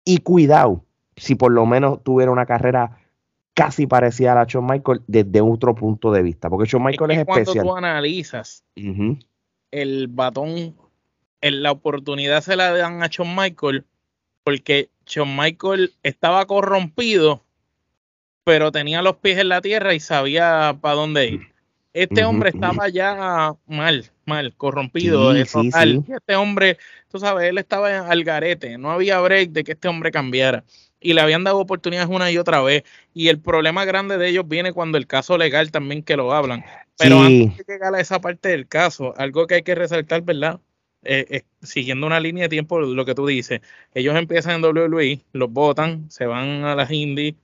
Y 0.04 0.18
cuidado, 0.18 0.84
si 1.16 1.34
por 1.34 1.52
lo 1.52 1.66
menos 1.66 2.02
tuviera 2.02 2.32
una 2.32 2.46
carrera 2.46 2.98
casi 3.52 3.86
parecida 3.86 4.32
a 4.32 4.36
la 4.36 4.44
de 4.46 4.52
Shawn 4.52 4.66
Michael 4.66 5.02
desde 5.06 5.42
otro 5.42 5.74
punto 5.74 6.12
de 6.12 6.22
vista, 6.22 6.48
porque 6.48 6.66
Shawn 6.66 6.84
Michael 6.84 7.10
es, 7.10 7.18
es 7.18 7.28
especial. 7.28 7.66
Cuando 7.66 7.72
tú 7.72 7.76
analizas 7.76 8.64
el 9.70 10.08
batón, 10.08 10.76
la 11.42 11.72
oportunidad 11.72 12.40
se 12.40 12.56
la 12.56 12.72
dan 12.72 13.02
a 13.02 13.08
Shawn 13.08 13.36
Michael 13.36 13.84
porque 14.44 14.88
Shawn 15.04 15.36
Michael 15.36 15.92
estaba 16.02 16.46
corrompido 16.46 17.44
pero 18.44 18.72
tenía 18.72 19.02
los 19.02 19.16
pies 19.16 19.38
en 19.38 19.48
la 19.48 19.60
tierra 19.60 19.94
y 19.94 20.00
sabía 20.00 20.76
para 20.80 20.94
dónde 20.94 21.28
ir. 21.28 21.50
Este 21.92 22.24
hombre 22.24 22.50
estaba 22.50 22.88
ya 22.88 23.52
mal, 23.66 24.10
mal, 24.24 24.54
corrompido. 24.56 25.34
Este 25.34 26.36
hombre, 26.36 26.78
tú 27.10 27.18
sabes, 27.18 27.48
él 27.48 27.58
estaba 27.58 28.08
al 28.08 28.22
garete, 28.22 28.78
no 28.78 28.92
había 28.92 29.18
break 29.20 29.50
de 29.50 29.64
que 29.64 29.72
este 29.72 29.88
hombre 29.88 30.12
cambiara. 30.12 30.64
Y 31.00 31.14
le 31.14 31.22
habían 31.22 31.44
dado 31.44 31.58
oportunidades 31.58 32.08
una 32.10 32.30
y 32.30 32.38
otra 32.38 32.60
vez. 32.60 32.84
Y 33.14 33.28
el 33.28 33.40
problema 33.40 33.84
grande 33.86 34.18
de 34.18 34.28
ellos 34.28 34.46
viene 34.46 34.72
cuando 34.72 34.98
el 34.98 35.06
caso 35.06 35.36
legal 35.38 35.70
también 35.72 36.02
que 36.02 36.16
lo 36.16 36.32
hablan. 36.32 36.64
Pero 36.96 37.20
antes 37.20 37.66
de 37.66 37.72
llegar 37.72 37.94
a 37.94 38.00
esa 38.00 38.20
parte 38.20 38.50
del 38.50 38.68
caso, 38.68 39.14
algo 39.16 39.46
que 39.46 39.56
hay 39.56 39.62
que 39.62 39.74
resaltar, 39.74 40.22
¿verdad? 40.22 40.60
Eh, 41.02 41.42
siguiendo 41.62 42.06
una 42.06 42.20
línea 42.20 42.44
de 42.44 42.50
tiempo, 42.50 42.78
lo 42.78 43.04
que 43.06 43.14
tú 43.14 43.26
dices, 43.26 43.62
ellos 43.94 44.14
empiezan 44.14 44.56
en 44.56 44.64
WWE, 44.64 45.22
los 45.32 45.50
votan, 45.50 46.10
se 46.10 46.26
van 46.26 46.64
a 46.64 46.74
las 46.74 46.90
indies, 46.90 47.34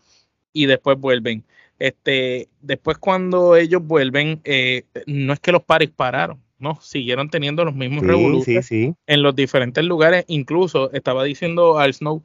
y 0.57 0.65
después 0.65 0.99
vuelven. 0.99 1.45
Este, 1.79 2.49
después 2.63 2.97
cuando 2.97 3.57
ellos 3.57 3.83
vuelven, 3.85 4.41
eh, 4.45 4.85
no 5.07 5.35
es 5.35 5.41
que 5.41 5.53
los 5.53 5.63
pares 5.63 5.91
pararon, 5.91 6.41
no, 6.59 6.81
siguieron 6.81 7.29
teniendo 7.29 7.67
los 7.67 7.75
mismos 7.75 8.03
sí, 8.63 8.95
en 9.07 9.23
los 9.23 9.37
diferentes 9.37 9.85
lugares. 9.85 10.25
Incluso 10.29 10.91
estaba 10.93 11.25
diciendo 11.25 11.79
al 11.79 11.93
Snow 11.93 12.23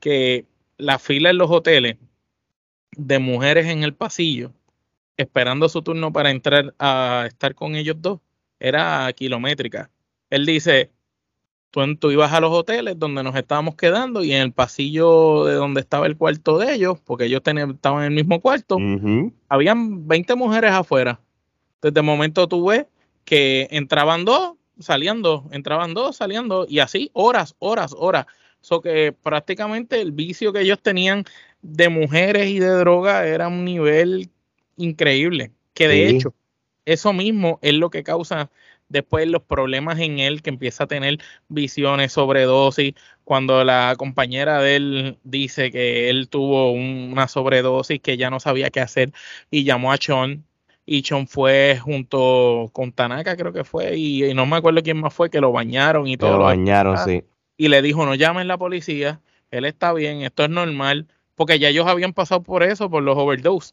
que 0.00 0.46
la 0.78 0.98
fila 0.98 1.28
en 1.28 1.36
los 1.36 1.50
hoteles 1.50 1.98
de 2.96 3.18
mujeres 3.18 3.66
en 3.66 3.82
el 3.82 3.92
pasillo, 3.92 4.52
esperando 5.18 5.68
su 5.68 5.82
turno 5.82 6.10
para 6.10 6.30
entrar 6.30 6.74
a 6.78 7.24
estar 7.28 7.54
con 7.54 7.74
ellos 7.76 7.96
dos, 8.00 8.20
era 8.58 9.12
kilométrica. 9.12 9.90
Él 10.30 10.46
dice, 10.46 10.90
tú, 11.98 12.10
ibas 12.10 12.32
a 12.32 12.40
los 12.40 12.52
hoteles 12.52 12.98
donde 12.98 13.22
nos 13.22 13.34
estábamos 13.36 13.74
quedando 13.74 14.22
y 14.22 14.32
en 14.32 14.42
el 14.42 14.52
pasillo 14.52 15.44
de 15.44 15.54
donde 15.54 15.80
estaba 15.80 16.06
el 16.06 16.16
cuarto 16.16 16.58
de 16.58 16.74
ellos, 16.74 16.98
porque 17.04 17.24
ellos 17.24 17.42
tenían, 17.42 17.72
estaban 17.72 18.04
en 18.04 18.12
el 18.12 18.14
mismo 18.14 18.40
cuarto, 18.40 18.78
habían 19.48 20.06
20 20.06 20.34
mujeres 20.36 20.72
afuera. 20.72 21.20
Desde 21.82 22.00
el 22.00 22.06
momento 22.06 22.46
tú 22.48 22.66
ves 22.66 22.86
que 23.24 23.68
entraban 23.70 24.24
dos, 24.24 24.54
salían 24.78 25.22
dos, 25.22 25.44
entraban 25.50 25.94
dos, 25.94 26.16
salían 26.16 26.48
dos, 26.48 26.70
y 26.70 26.78
así 26.78 27.10
horas, 27.12 27.54
horas, 27.58 27.94
horas. 27.96 28.26
So 28.60 28.80
que 28.80 29.12
prácticamente 29.12 30.00
el 30.00 30.12
vicio 30.12 30.52
que 30.52 30.60
ellos 30.60 30.80
tenían 30.80 31.24
de 31.60 31.88
mujeres 31.88 32.48
y 32.48 32.58
de 32.58 32.70
droga 32.70 33.26
era 33.26 33.48
un 33.48 33.64
nivel 33.64 34.30
increíble. 34.76 35.50
Que 35.74 35.88
de 35.88 36.08
hecho, 36.08 36.34
eso 36.84 37.12
mismo 37.12 37.58
es 37.62 37.74
lo 37.74 37.90
que 37.90 38.02
causa 38.02 38.50
después 38.88 39.28
los 39.28 39.42
problemas 39.42 39.98
en 39.98 40.18
él, 40.18 40.42
que 40.42 40.50
empieza 40.50 40.84
a 40.84 40.86
tener 40.86 41.18
visiones, 41.48 42.12
sobredosis, 42.12 42.94
cuando 43.24 43.64
la 43.64 43.94
compañera 43.96 44.60
de 44.60 44.76
él 44.76 45.18
dice 45.24 45.70
que 45.70 46.10
él 46.10 46.28
tuvo 46.28 46.72
una 46.72 47.26
sobredosis 47.28 48.00
que 48.00 48.16
ya 48.16 48.30
no 48.30 48.40
sabía 48.40 48.70
qué 48.70 48.80
hacer 48.80 49.12
y 49.50 49.64
llamó 49.64 49.92
a 49.92 49.96
Sean 49.96 50.44
y 50.86 51.02
Sean 51.02 51.26
fue 51.26 51.78
junto 51.82 52.70
con 52.72 52.92
Tanaka 52.92 53.36
creo 53.36 53.52
que 53.52 53.64
fue 53.64 53.96
y, 53.96 54.34
no 54.34 54.46
me 54.46 54.56
acuerdo 54.56 54.82
quién 54.82 55.00
más 55.00 55.14
fue 55.14 55.30
que 55.30 55.40
lo 55.40 55.52
bañaron 55.52 56.06
y 56.06 56.16
todo. 56.16 56.38
Lo 56.38 56.44
bañaron, 56.44 56.98
sí. 56.98 57.24
Y 57.56 57.68
le 57.68 57.82
dijo, 57.82 58.04
no 58.04 58.14
llamen 58.14 58.48
la 58.48 58.58
policía, 58.58 59.20
él 59.50 59.64
está 59.64 59.92
bien, 59.92 60.22
esto 60.22 60.44
es 60.44 60.50
normal, 60.50 61.06
porque 61.34 61.58
ya 61.58 61.68
ellos 61.68 61.86
habían 61.86 62.12
pasado 62.12 62.42
por 62.42 62.62
eso, 62.62 62.90
por 62.90 63.02
los 63.02 63.16
overdose. 63.16 63.72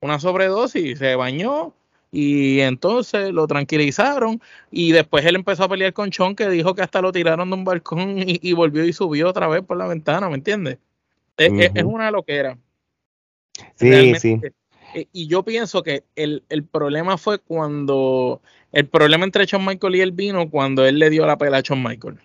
Una 0.00 0.20
sobredosis, 0.20 0.98
se 0.98 1.16
bañó, 1.16 1.74
y 2.18 2.60
entonces 2.60 3.30
lo 3.30 3.46
tranquilizaron 3.46 4.40
y 4.70 4.92
después 4.92 5.22
él 5.26 5.36
empezó 5.36 5.64
a 5.64 5.68
pelear 5.68 5.92
con 5.92 6.10
Chon 6.10 6.34
que 6.34 6.48
dijo 6.48 6.74
que 6.74 6.80
hasta 6.80 7.02
lo 7.02 7.12
tiraron 7.12 7.50
de 7.50 7.56
un 7.56 7.64
balcón 7.64 8.14
y, 8.16 8.52
volvió 8.54 8.86
y 8.86 8.94
subió 8.94 9.28
otra 9.28 9.48
vez 9.48 9.62
por 9.62 9.76
la 9.76 9.86
ventana, 9.86 10.30
¿me 10.30 10.36
entiendes? 10.36 10.78
Es, 11.36 11.84
una 11.84 12.10
loquera. 12.10 12.56
Sí, 13.74 14.14
sí. 14.14 14.40
Eh, 14.94 15.06
y 15.12 15.26
yo 15.26 15.42
pienso 15.42 15.82
que 15.82 16.04
el, 16.14 16.42
problema 16.72 17.18
fue 17.18 17.38
cuando 17.38 18.40
el 18.72 18.86
problema 18.88 19.26
entre 19.26 19.44
Shawn 19.44 19.66
Michael 19.66 19.96
y 19.96 20.00
él 20.00 20.12
vino 20.12 20.48
cuando 20.48 20.86
él 20.86 20.98
le 20.98 21.10
dio 21.10 21.26
la 21.26 21.36
pela 21.36 21.58
a 21.58 21.60
Shawn 21.60 21.82
Michael. 21.82 22.18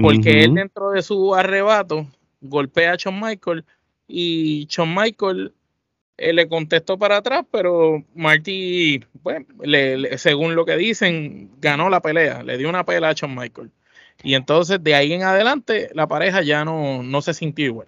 Porque 0.00 0.44
él 0.44 0.54
dentro 0.54 0.92
de 0.92 1.02
su 1.02 1.34
arrebato 1.34 2.06
golpea 2.40 2.92
a 2.92 2.96
Shawn 2.96 3.18
Michael 3.20 3.64
y 4.06 4.68
Shawn 4.70 4.94
Michael 4.94 5.52
eh, 6.18 6.32
le 6.32 6.48
contestó 6.48 6.98
para 6.98 7.18
atrás, 7.18 7.44
pero 7.50 8.02
Marty, 8.14 9.04
bueno, 9.22 9.46
según 10.16 10.56
lo 10.56 10.64
que 10.64 10.76
dicen, 10.76 11.50
ganó 11.60 11.88
la 11.88 12.02
pelea, 12.02 12.42
le 12.42 12.58
dio 12.58 12.68
una 12.68 12.84
pelea 12.84 13.10
a 13.10 13.12
Shawn 13.12 13.36
Michael. 13.36 13.70
Y 14.24 14.34
entonces 14.34 14.82
de 14.82 14.96
ahí 14.96 15.12
en 15.12 15.22
adelante 15.22 15.90
la 15.94 16.08
pareja 16.08 16.42
ya 16.42 16.64
no, 16.64 17.04
no 17.04 17.22
se 17.22 17.34
sintió 17.34 17.66
igual. 17.66 17.86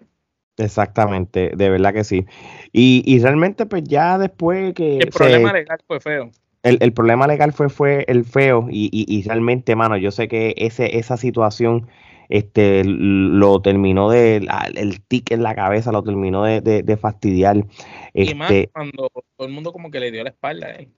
Exactamente, 0.56 1.52
de 1.56 1.70
verdad 1.70 1.92
que 1.92 2.04
sí. 2.04 2.24
Y, 2.72 3.02
y 3.04 3.18
realmente 3.18 3.66
pues 3.66 3.82
ya 3.84 4.16
después 4.16 4.74
que... 4.74 4.98
El 4.98 5.10
problema 5.10 5.52
legal 5.52 5.78
fue 5.86 6.00
feo. 6.00 6.30
El, 6.62 6.78
el, 6.80 6.92
problema 6.92 7.26
legal 7.26 7.52
fue, 7.52 7.68
fue 7.68 8.04
el 8.06 8.24
feo 8.24 8.68
y, 8.70 8.90
y, 8.92 9.12
y 9.12 9.22
realmente, 9.22 9.74
mano, 9.74 9.96
yo 9.96 10.10
sé 10.10 10.28
que 10.28 10.54
ese, 10.56 10.98
esa 10.98 11.16
situación 11.16 11.88
este, 12.30 12.84
lo 12.84 13.60
terminó 13.60 14.08
de, 14.08 14.46
el 14.76 15.00
tic 15.02 15.32
en 15.32 15.42
la 15.42 15.54
cabeza 15.56 15.90
lo 15.90 16.02
terminó 16.04 16.44
de, 16.44 16.60
de, 16.60 16.96
fastidiar. 16.96 17.66
Y 18.14 18.34
más 18.34 18.50
este 18.50 18.70
cuando 18.72 19.08
todo 19.36 19.48
el 19.48 19.52
mundo 19.52 19.72
como 19.72 19.90
que 19.90 19.98
le 19.98 20.12
dio 20.12 20.22
la 20.22 20.30
espalda 20.30 20.68
a 20.68 20.70
él. 20.70 20.88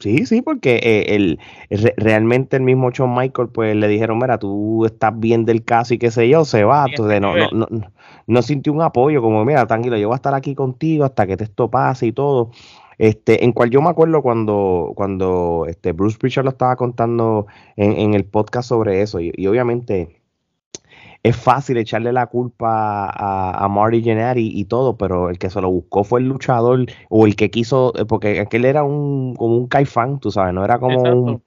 Sí, 0.00 0.26
sí, 0.26 0.42
porque 0.42 0.80
eh, 0.82 1.14
el, 1.14 1.38
realmente 1.96 2.56
el 2.56 2.62
mismo 2.62 2.90
Shawn 2.90 3.14
Michael, 3.14 3.48
pues 3.48 3.74
le 3.74 3.88
dijeron, 3.88 4.18
mira, 4.18 4.36
tú 4.36 4.84
estás 4.84 5.18
bien 5.18 5.44
del 5.46 5.64
caso 5.64 5.94
y 5.94 5.98
qué 5.98 6.10
sé 6.10 6.28
yo, 6.28 6.44
se 6.44 6.64
va. 6.64 6.84
Entonces 6.88 7.20
no, 7.20 7.36
no, 7.36 7.48
no, 7.70 7.92
no, 8.26 8.42
sintió 8.42 8.72
un 8.72 8.82
apoyo, 8.82 9.22
como, 9.22 9.44
mira, 9.44 9.66
tranquilo, 9.66 9.96
yo 9.96 10.08
voy 10.08 10.14
a 10.14 10.16
estar 10.16 10.34
aquí 10.34 10.54
contigo 10.54 11.04
hasta 11.04 11.26
que 11.26 11.36
esto 11.42 11.70
pase 11.70 12.08
y 12.08 12.12
todo. 12.12 12.50
Este, 12.98 13.44
en 13.44 13.52
cual 13.52 13.70
yo 13.70 13.80
me 13.80 13.88
acuerdo 13.88 14.20
cuando, 14.22 14.92
cuando 14.94 15.64
este 15.68 15.92
Bruce 15.92 16.18
Pritchard 16.18 16.44
lo 16.44 16.50
estaba 16.50 16.76
contando 16.76 17.46
en, 17.76 17.92
en 17.92 18.14
el 18.14 18.24
podcast 18.24 18.68
sobre 18.68 19.00
eso, 19.00 19.20
y 19.20 19.46
obviamente 19.46 20.21
es 21.22 21.36
fácil 21.36 21.76
echarle 21.76 22.12
la 22.12 22.26
culpa 22.26 23.08
a, 23.08 23.68
Marty 23.68 24.02
Jannetty 24.02 24.58
y 24.58 24.64
todo, 24.64 24.96
pero 24.96 25.30
el 25.30 25.38
que 25.38 25.50
se 25.50 25.60
lo 25.60 25.70
buscó 25.70 26.02
fue 26.02 26.20
el 26.20 26.28
luchador 26.28 26.86
o 27.10 27.26
el 27.26 27.36
que 27.36 27.50
quiso, 27.50 27.92
eh, 27.96 28.04
porque 28.04 28.40
aquel 28.40 28.64
era 28.64 28.82
un 28.82 29.36
como 29.36 29.56
un 29.56 29.68
caifán, 29.68 30.18
tú 30.18 30.32
sabes, 30.32 30.52
no 30.52 30.64
era 30.64 30.78
como 30.78 31.02
un... 31.02 31.42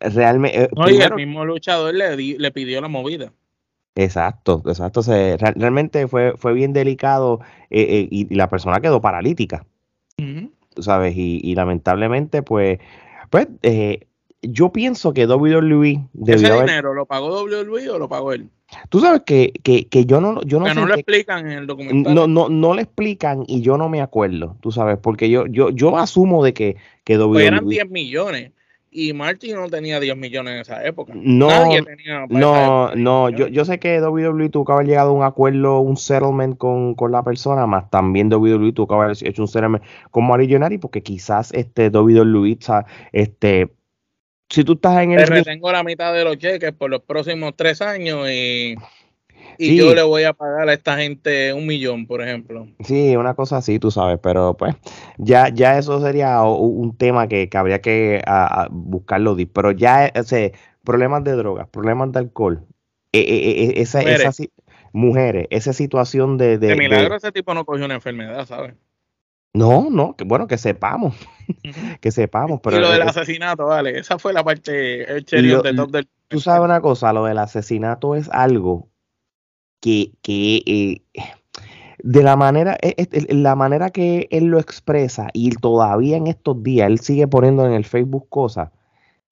realmente... 0.00 0.64
Eh, 0.64 0.68
no, 0.76 0.88
y 0.88 1.00
el 1.00 1.14
mismo 1.14 1.44
luchador 1.44 1.94
le, 1.94 2.16
le 2.16 2.50
pidió 2.52 2.80
la 2.80 2.88
movida. 2.88 3.32
Exacto, 3.96 4.62
exacto. 4.66 5.00
realmente 5.02 6.06
fue, 6.06 6.34
fue 6.36 6.52
bien 6.52 6.72
delicado 6.72 7.40
eh, 7.68 8.06
y, 8.08 8.32
la 8.32 8.48
persona 8.48 8.78
quedó 8.80 9.00
paralítica. 9.00 9.66
Tú 10.16 10.82
sabes, 10.84 11.16
y, 11.16 11.40
y, 11.42 11.56
lamentablemente, 11.56 12.42
pues, 12.42 12.78
pues 13.30 13.48
eh, 13.62 14.06
yo 14.42 14.70
pienso 14.72 15.12
que 15.12 15.26
WWE 15.26 16.08
debió 16.12 16.46
¿Ese 16.46 16.60
dinero 16.60 16.94
lo 16.94 17.06
pagó 17.06 17.42
WWE 17.42 17.90
o 17.90 17.98
lo 17.98 18.08
pagó 18.08 18.32
él? 18.32 18.48
Tú 18.90 19.00
sabes 19.00 19.22
que, 19.24 19.52
que, 19.62 19.88
que 19.88 20.04
yo 20.04 20.20
no, 20.20 20.42
yo 20.42 20.58
no 20.58 20.66
que 20.66 20.74
no 20.74 20.86
lo 20.86 20.94
explican 20.94 21.50
en 21.50 21.58
el 21.58 21.66
documental. 21.66 22.14
No, 22.14 22.26
no, 22.26 22.48
no 22.48 22.74
le 22.74 22.82
explican 22.82 23.44
y 23.46 23.62
yo 23.62 23.78
no 23.78 23.88
me 23.88 24.02
acuerdo, 24.02 24.56
tú 24.60 24.70
sabes, 24.70 24.98
porque 24.98 25.30
yo, 25.30 25.46
yo, 25.46 25.70
yo 25.70 25.96
asumo 25.96 26.44
de 26.44 26.52
que, 26.52 26.76
que 27.04 27.16
WWE... 27.16 27.32
Pues 27.32 27.46
eran 27.46 27.66
10 27.66 27.90
millones 27.90 28.52
y 28.90 29.12
Martin 29.12 29.56
no 29.56 29.68
tenía 29.68 30.00
10 30.00 30.16
millones 30.16 30.54
en 30.54 30.60
esa 30.60 30.84
época. 30.84 31.12
No, 31.16 31.48
no, 32.28 32.94
no, 32.94 33.30
yo, 33.30 33.48
yo 33.48 33.64
sé 33.64 33.78
que 33.78 34.00
WWE 34.00 34.50
tuvo 34.50 34.64
que 34.64 34.72
haber 34.72 34.86
llegado 34.86 35.10
a 35.10 35.12
un 35.12 35.22
acuerdo, 35.22 35.80
un 35.80 35.96
settlement 35.96 36.56
con, 36.56 36.94
con 36.94 37.10
la 37.10 37.22
persona, 37.22 37.66
más 37.66 37.90
también 37.90 38.32
WWE 38.32 38.72
tuvo 38.72 38.88
que 38.88 38.94
haber 38.94 39.16
hecho 39.20 39.42
un 39.42 39.48
settlement 39.48 39.82
con 40.10 40.26
Mario 40.26 40.58
porque 40.80 41.02
quizás 41.02 41.52
este 41.54 41.88
WWE 41.88 42.58
este 43.12 43.70
si 44.48 44.64
tú 44.64 44.74
estás 44.74 45.02
en 45.02 45.12
el... 45.12 45.18
Te 45.18 45.26
retengo 45.26 45.70
la 45.72 45.82
mitad 45.82 46.12
de 46.12 46.24
los 46.24 46.38
cheques 46.38 46.72
por 46.72 46.90
los 46.90 47.02
próximos 47.02 47.54
tres 47.56 47.82
años 47.82 48.28
y, 48.30 48.76
y 49.58 49.76
yo 49.76 49.94
le 49.94 50.02
voy 50.02 50.24
a 50.24 50.32
pagar 50.32 50.68
a 50.68 50.72
esta 50.72 50.96
gente 50.96 51.52
un 51.52 51.66
millón, 51.66 52.06
por 52.06 52.22
ejemplo. 52.22 52.66
Sí, 52.84 53.16
una 53.16 53.34
cosa 53.34 53.58
así, 53.58 53.78
tú 53.78 53.90
sabes, 53.90 54.18
pero 54.22 54.56
pues 54.56 54.74
ya, 55.18 55.48
ya 55.48 55.78
eso 55.78 56.00
sería 56.00 56.42
un 56.42 56.96
tema 56.96 57.28
que, 57.28 57.48
habría 57.52 57.80
que 57.80 58.22
buscarlo, 58.70 59.36
pero 59.52 59.72
ya 59.72 60.06
ese 60.06 60.52
problemas 60.84 61.22
de 61.24 61.32
drogas, 61.32 61.68
problemas 61.68 62.12
de 62.12 62.20
alcohol, 62.20 62.64
eh, 63.12 63.20
eh, 63.20 63.64
eh, 63.64 63.72
esa, 63.76 63.98
mujeres. 63.98 64.48
mujeres, 64.92 65.46
esa 65.50 65.72
situación 65.74 66.38
de... 66.38 66.56
De, 66.56 66.76
milagro 66.76 67.16
ese 67.16 67.32
tipo 67.32 67.52
no 67.52 67.66
cogió 67.66 67.84
una 67.84 67.96
enfermedad, 67.96 68.46
¿sabes? 68.46 68.74
No, 69.54 69.88
no, 69.90 70.14
que 70.14 70.24
bueno, 70.24 70.46
que 70.46 70.58
sepamos, 70.58 71.14
que 72.00 72.10
sepamos. 72.10 72.60
Pero 72.62 72.76
y 72.76 72.80
lo 72.80 72.90
del 72.90 73.02
asesinato, 73.02 73.66
vale, 73.66 73.98
esa 73.98 74.18
fue 74.18 74.32
la 74.32 74.44
parte 74.44 75.10
el 75.10 75.24
de 75.24 75.74
top 75.74 75.90
del... 75.90 76.08
Tú 76.28 76.40
sabes 76.40 76.62
una 76.62 76.80
cosa, 76.80 77.12
lo 77.12 77.24
del 77.24 77.38
asesinato 77.38 78.14
es 78.14 78.28
algo 78.30 78.90
que, 79.80 80.12
que 80.20 80.62
eh, 80.66 81.02
de 82.02 82.22
la 82.22 82.36
manera, 82.36 82.76
eh, 82.82 82.94
eh, 82.98 83.34
la 83.34 83.54
manera 83.54 83.90
que 83.90 84.28
él 84.30 84.44
lo 84.44 84.58
expresa 84.58 85.28
y 85.32 85.50
todavía 85.50 86.18
en 86.18 86.26
estos 86.26 86.62
días 86.62 86.88
él 86.88 86.98
sigue 87.00 87.26
poniendo 87.26 87.66
en 87.66 87.72
el 87.72 87.86
Facebook 87.86 88.28
cosas, 88.28 88.70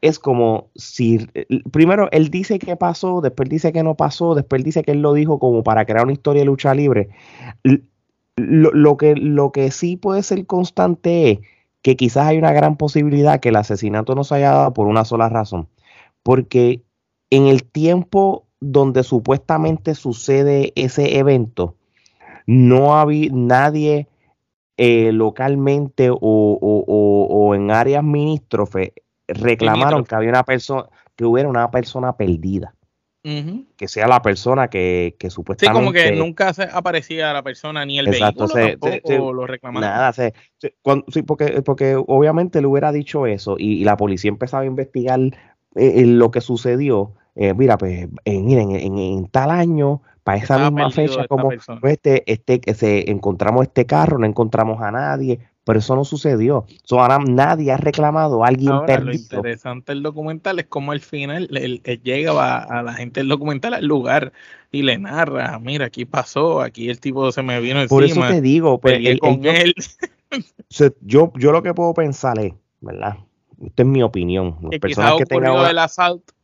es 0.00 0.18
como 0.18 0.70
si, 0.74 1.26
primero 1.70 2.08
él 2.12 2.30
dice 2.30 2.58
que 2.58 2.76
pasó, 2.76 3.20
después 3.20 3.48
dice 3.48 3.72
que 3.72 3.82
no 3.82 3.96
pasó, 3.96 4.34
después 4.34 4.64
dice 4.64 4.82
que 4.82 4.92
él 4.92 5.02
lo 5.02 5.12
dijo 5.12 5.38
como 5.38 5.62
para 5.62 5.84
crear 5.84 6.04
una 6.04 6.12
historia 6.12 6.40
de 6.40 6.46
lucha 6.46 6.74
libre 6.74 7.10
lo, 8.36 8.96
que, 8.96 9.16
lo 9.16 9.50
que 9.50 9.70
sí 9.70 9.96
puede 9.96 10.22
ser 10.22 10.46
constante 10.46 11.30
es 11.30 11.38
que 11.82 11.96
quizás 11.96 12.26
hay 12.26 12.38
una 12.38 12.52
gran 12.52 12.76
posibilidad 12.76 13.40
que 13.40 13.48
el 13.48 13.56
asesinato 13.56 14.14
no 14.14 14.24
se 14.24 14.36
haya 14.36 14.52
dado 14.52 14.72
por 14.74 14.86
una 14.86 15.04
sola 15.04 15.28
razón. 15.28 15.68
Porque 16.22 16.82
en 17.30 17.46
el 17.46 17.64
tiempo 17.64 18.46
donde 18.60 19.02
supuestamente 19.02 19.94
sucede 19.94 20.72
ese 20.76 21.18
evento, 21.18 21.76
no 22.46 22.98
había 22.98 23.30
nadie 23.32 24.08
eh, 24.76 25.12
localmente 25.12 26.10
o, 26.12 27.52
en 27.54 27.70
áreas 27.70 28.04
ministrofes 28.04 28.92
reclamaron 29.28 30.04
que 30.04 30.14
había 30.14 30.30
una 30.30 30.44
persona, 30.44 30.86
que 31.16 31.24
hubiera 31.24 31.48
una 31.48 31.70
persona 31.70 32.16
perdida. 32.16 32.74
Que 33.76 33.88
sea 33.88 34.06
la 34.06 34.22
persona 34.22 34.68
que, 34.68 35.16
que 35.18 35.30
supuestamente... 35.30 35.78
Sí, 35.78 35.84
como 35.84 35.92
que 35.92 36.12
nunca 36.12 36.54
se 36.54 36.62
aparecía 36.62 37.32
la 37.32 37.42
persona 37.42 37.84
ni 37.84 37.98
el 37.98 38.08
vehículo 38.08 38.48
tampoco 38.48 39.32
lo 39.32 39.46
reclamaba. 39.46 39.86
Nada, 39.86 40.12
sí, 40.12 41.22
porque, 41.22 41.62
porque 41.62 41.96
obviamente 41.96 42.60
le 42.60 42.68
hubiera 42.68 42.92
dicho 42.92 43.26
eso 43.26 43.56
y, 43.58 43.84
la 43.84 43.96
policía 43.96 44.28
empezaba 44.28 44.62
a 44.62 44.66
investigar 44.66 45.20
eh, 45.74 46.06
lo 46.06 46.30
que 46.30 46.40
sucedió. 46.40 47.14
Eh, 47.34 47.52
mira, 47.52 47.76
pues 47.76 48.08
eh, 48.24 48.40
miren, 48.40 48.70
en, 48.70 49.28
tal 49.28 49.50
año 49.50 50.02
para 50.22 50.38
esa 50.38 50.58
misma 50.58 50.90
fecha 50.90 51.26
como 51.26 51.48
pues, 51.48 51.66
este, 51.82 52.30
este, 52.32 52.60
que 52.60 52.74
se 52.74 53.10
encontramos 53.10 53.64
este 53.64 53.86
carro, 53.86 54.18
no 54.18 54.26
encontramos 54.26 54.80
a 54.80 54.90
nadie, 54.90 55.40
pero 55.66 55.80
eso 55.80 55.96
no 55.96 56.04
sucedió. 56.04 56.64
So, 56.84 57.00
ahora 57.00 57.18
nadie 57.18 57.72
ha 57.72 57.76
reclamado 57.76 58.44
a 58.44 58.46
alguien 58.46 58.70
ahora, 58.70 59.00
Lo 59.00 59.12
interesante 59.12 59.90
del 59.90 60.04
documental 60.04 60.60
es 60.60 60.66
como 60.66 60.92
al 60.92 61.00
final 61.00 61.48
él, 61.56 61.82
llega 62.04 62.62
a, 62.62 62.82
la 62.84 62.92
gente 62.92 63.18
del 63.18 63.28
documental 63.28 63.74
al 63.74 63.84
lugar 63.84 64.32
y 64.70 64.82
le 64.82 64.96
narra, 64.96 65.58
mira, 65.58 65.86
aquí 65.86 66.04
pasó, 66.04 66.60
aquí 66.60 66.88
el 66.88 67.00
tipo 67.00 67.32
se 67.32 67.42
me 67.42 67.60
vino 67.60 67.82
encima. 67.82 67.88
Por 67.88 68.04
eso 68.04 68.20
te 68.28 68.40
digo, 68.40 68.78
pues, 68.78 69.18
con 69.18 69.44
él. 69.44 69.74
Yo, 71.00 71.32
yo 71.36 71.52
lo 71.52 71.62
que 71.62 71.72
puedo 71.72 71.94
pensar 71.94 72.38
es, 72.38 72.52
¿verdad? 72.80 73.16
Esta 73.64 73.84
es 73.84 73.88
mi 73.88 74.02
opinión. 74.02 74.58
Las 74.60 74.80
personas 74.80 75.14
que 75.16 75.24
tengan 75.24 75.64
el 75.64 75.78
asalto, 75.78 76.34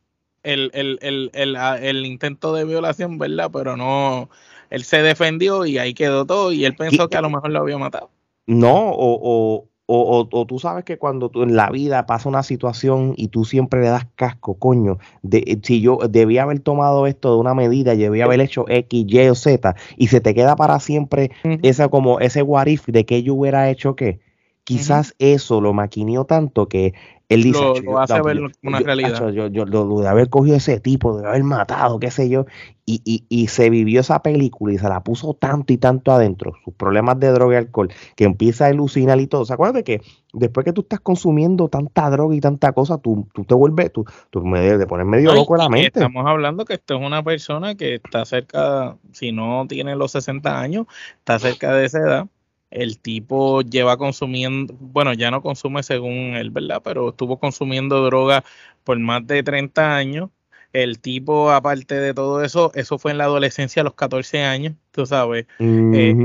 el, 0.41 0.71
el, 0.73 0.97
el, 1.01 1.55
el, 1.55 2.05
intento 2.05 2.53
de 2.53 2.63
violación, 2.63 3.17
¿verdad? 3.19 3.51
Pero 3.53 3.77
no, 3.77 4.29
él 4.69 4.83
se 4.83 5.01
defendió 5.01 5.65
y 5.65 5.77
ahí 5.77 5.93
quedó 5.93 6.25
todo 6.25 6.51
y 6.53 6.65
él 6.65 6.75
pensó 6.75 7.09
que 7.09 7.17
a 7.17 7.21
lo 7.21 7.29
mejor 7.29 7.51
lo 7.51 7.59
había 7.59 7.77
matado. 7.77 8.09
No, 8.45 8.91
o, 8.91 9.69
o, 9.85 10.27
o, 10.31 10.45
tú 10.45 10.59
sabes 10.59 10.83
que 10.83 10.97
cuando 10.97 11.29
tú 11.29 11.43
en 11.43 11.55
la 11.55 11.69
vida 11.69 12.05
pasa 12.05 12.29
una 12.29 12.43
situación 12.43 13.13
y 13.17 13.29
tú 13.29 13.45
siempre 13.45 13.81
le 13.81 13.87
das 13.87 14.05
casco, 14.15 14.55
coño, 14.55 14.97
de, 15.21 15.39
eh, 15.47 15.59
si 15.63 15.81
yo 15.81 15.97
debía 16.09 16.43
haber 16.43 16.59
tomado 16.59 17.07
esto 17.07 17.31
de 17.33 17.39
una 17.39 17.53
medida, 17.53 17.95
debía 17.95 18.25
haber 18.25 18.41
hecho 18.41 18.65
X, 18.67 19.05
Y 19.07 19.27
o 19.29 19.35
Z, 19.35 19.75
y 19.97 20.07
se 20.07 20.21
te 20.21 20.33
queda 20.33 20.55
para 20.55 20.79
siempre 20.79 21.31
esa 21.61 21.89
como 21.89 22.19
ese 22.19 22.41
what 22.41 22.67
if 22.67 22.85
de 22.87 23.05
que 23.05 23.23
yo 23.23 23.35
hubiera 23.35 23.69
hecho 23.69 23.95
qué. 23.95 24.19
Quizás 24.65 25.13
eso 25.19 25.59
lo 25.59 25.73
maquineó 25.73 26.23
tanto 26.23 26.69
que 26.69 26.93
él 27.33 27.43
dice, 27.43 27.81
lo, 27.83 27.99
hace 27.99 28.21
ver 28.21 28.39
una 28.61 28.79
realidad. 28.79 29.31
Yo, 29.31 29.47
yo, 29.47 29.65
lo, 29.65 29.99
de 30.01 30.07
haber 30.07 30.29
cogido 30.29 30.55
ese 30.55 30.79
tipo, 30.79 31.17
de 31.17 31.27
haber 31.27 31.43
matado, 31.43 31.99
qué 31.99 32.11
sé 32.11 32.29
yo, 32.29 32.45
y, 32.85 33.01
y, 33.05 33.25
y, 33.27 33.47
se 33.47 33.69
vivió 33.69 34.01
esa 34.01 34.21
película 34.21 34.73
y 34.73 34.77
se 34.77 34.87
la 34.87 35.03
puso 35.03 35.33
tanto 35.33 35.73
y 35.73 35.77
tanto 35.77 36.11
adentro, 36.11 36.53
sus 36.63 36.73
problemas 36.75 37.19
de 37.19 37.31
droga 37.31 37.55
y 37.55 37.57
alcohol, 37.57 37.89
que 38.15 38.25
empieza 38.25 38.65
a 38.65 38.67
alucinar 38.69 39.19
y 39.19 39.27
todo. 39.27 39.45
¿Se 39.45 39.53
acuerdan 39.53 39.75
de 39.75 39.83
que 39.83 40.01
después 40.33 40.63
que 40.65 40.73
tú 40.73 40.81
estás 40.81 40.99
consumiendo 40.99 41.69
tanta 41.69 42.09
droga 42.09 42.35
y 42.35 42.41
tanta 42.41 42.71
cosa, 42.73 42.97
tú, 42.97 43.27
tú 43.33 43.45
te 43.45 43.55
vuelves, 43.55 43.91
tú, 43.91 44.05
tú 44.29 44.45
me 44.45 44.59
de 44.61 44.85
poner 44.85 45.05
medio 45.05 45.33
loco 45.33 45.55
en 45.55 45.59
la 45.59 45.69
mente. 45.69 45.99
Estamos 45.99 46.25
hablando 46.27 46.65
que 46.65 46.73
esto 46.73 46.95
es 46.95 47.01
una 47.01 47.23
persona 47.23 47.75
que 47.75 47.95
está 47.95 48.25
cerca, 48.25 48.97
si 49.11 49.31
no 49.31 49.65
tiene 49.67 49.95
los 49.95 50.11
60 50.11 50.59
años, 50.59 50.87
está 51.19 51.39
cerca 51.39 51.73
de 51.73 51.85
esa 51.85 51.99
edad 51.99 52.27
el 52.73 52.99
tipo 52.99 53.61
lleva 53.61 53.97
consumiendo, 53.97 54.75
bueno, 54.79 55.13
ya 55.13 55.31
no 55.31 55.41
consume 55.41 55.83
según 55.83 56.35
él, 56.35 56.49
¿verdad? 56.49 56.81
Pero 56.83 57.09
estuvo 57.09 57.39
consumiendo 57.39 58.03
droga 58.03 58.43
por 58.83 58.97
más 58.99 59.25
de 59.27 59.43
30 59.43 59.95
años. 59.95 60.29
El 60.73 60.99
tipo, 60.99 61.51
aparte 61.51 61.99
de 61.99 62.15
todo 62.15 62.43
eso, 62.43 62.71
eso 62.73 62.97
fue 62.97 63.11
en 63.11 63.19
la 63.19 63.25
adolescencia 63.25 63.81
a 63.81 63.85
los 63.85 63.93
14 63.93 64.41
años, 64.41 64.73
tú 64.91 65.05
sabes. 65.05 65.45
Eh, 65.59 66.15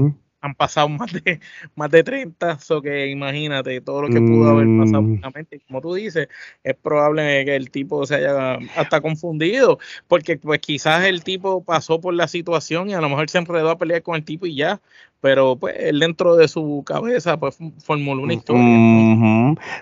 han 0.40 0.54
pasado 0.54 0.88
más 0.88 1.12
de 1.12 1.40
más 1.74 1.90
de 1.90 2.02
30, 2.02 2.58
so 2.58 2.80
que 2.80 3.08
imagínate 3.08 3.80
todo 3.80 4.02
lo 4.02 4.08
que 4.08 4.20
pudo 4.20 4.50
haber 4.50 4.66
pasado. 4.78 5.02
Mm. 5.02 5.20
Como 5.66 5.80
tú 5.80 5.94
dices, 5.94 6.28
es 6.62 6.74
probable 6.76 7.44
que 7.44 7.56
el 7.56 7.70
tipo 7.70 8.06
se 8.06 8.16
haya 8.16 8.58
hasta 8.76 9.00
confundido, 9.00 9.78
porque 10.06 10.36
pues 10.36 10.60
quizás 10.60 11.04
el 11.04 11.24
tipo 11.24 11.64
pasó 11.64 12.00
por 12.00 12.14
la 12.14 12.28
situación 12.28 12.90
y 12.90 12.94
a 12.94 13.00
lo 13.00 13.08
mejor 13.08 13.28
se 13.30 13.38
enredó 13.38 13.70
a 13.70 13.78
pelear 13.78 14.02
con 14.02 14.16
el 14.16 14.24
tipo 14.24 14.46
y 14.46 14.54
ya, 14.54 14.80
pero 15.20 15.56
pues 15.56 15.74
él 15.78 15.98
dentro 15.98 16.36
de 16.36 16.46
su 16.46 16.82
cabeza 16.86 17.38
pues 17.38 17.58
formuló 17.78 18.22
una 18.22 18.34
historia. 18.34 18.62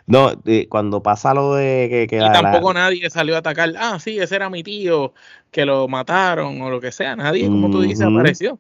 No, 0.07 0.33
cuando 0.69 1.03
pasa 1.03 1.35
lo 1.35 1.55
de 1.55 2.07
que... 2.09 2.17
y 2.17 2.33
tampoco 2.33 2.73
nadie 2.73 3.09
salió 3.11 3.35
a 3.37 3.39
atacar, 3.39 3.75
ah, 3.79 3.99
sí, 4.01 4.19
ese 4.19 4.37
era 4.37 4.49
mi 4.49 4.63
tío, 4.63 5.13
que 5.51 5.67
lo 5.67 5.89
mataron 5.89 6.61
o 6.63 6.71
lo 6.71 6.81
que 6.81 6.93
sea, 6.93 7.17
nadie, 7.17 7.47
como 7.47 7.71
tú 7.71 7.83
dices, 7.83 8.07
apareció. 8.07 8.59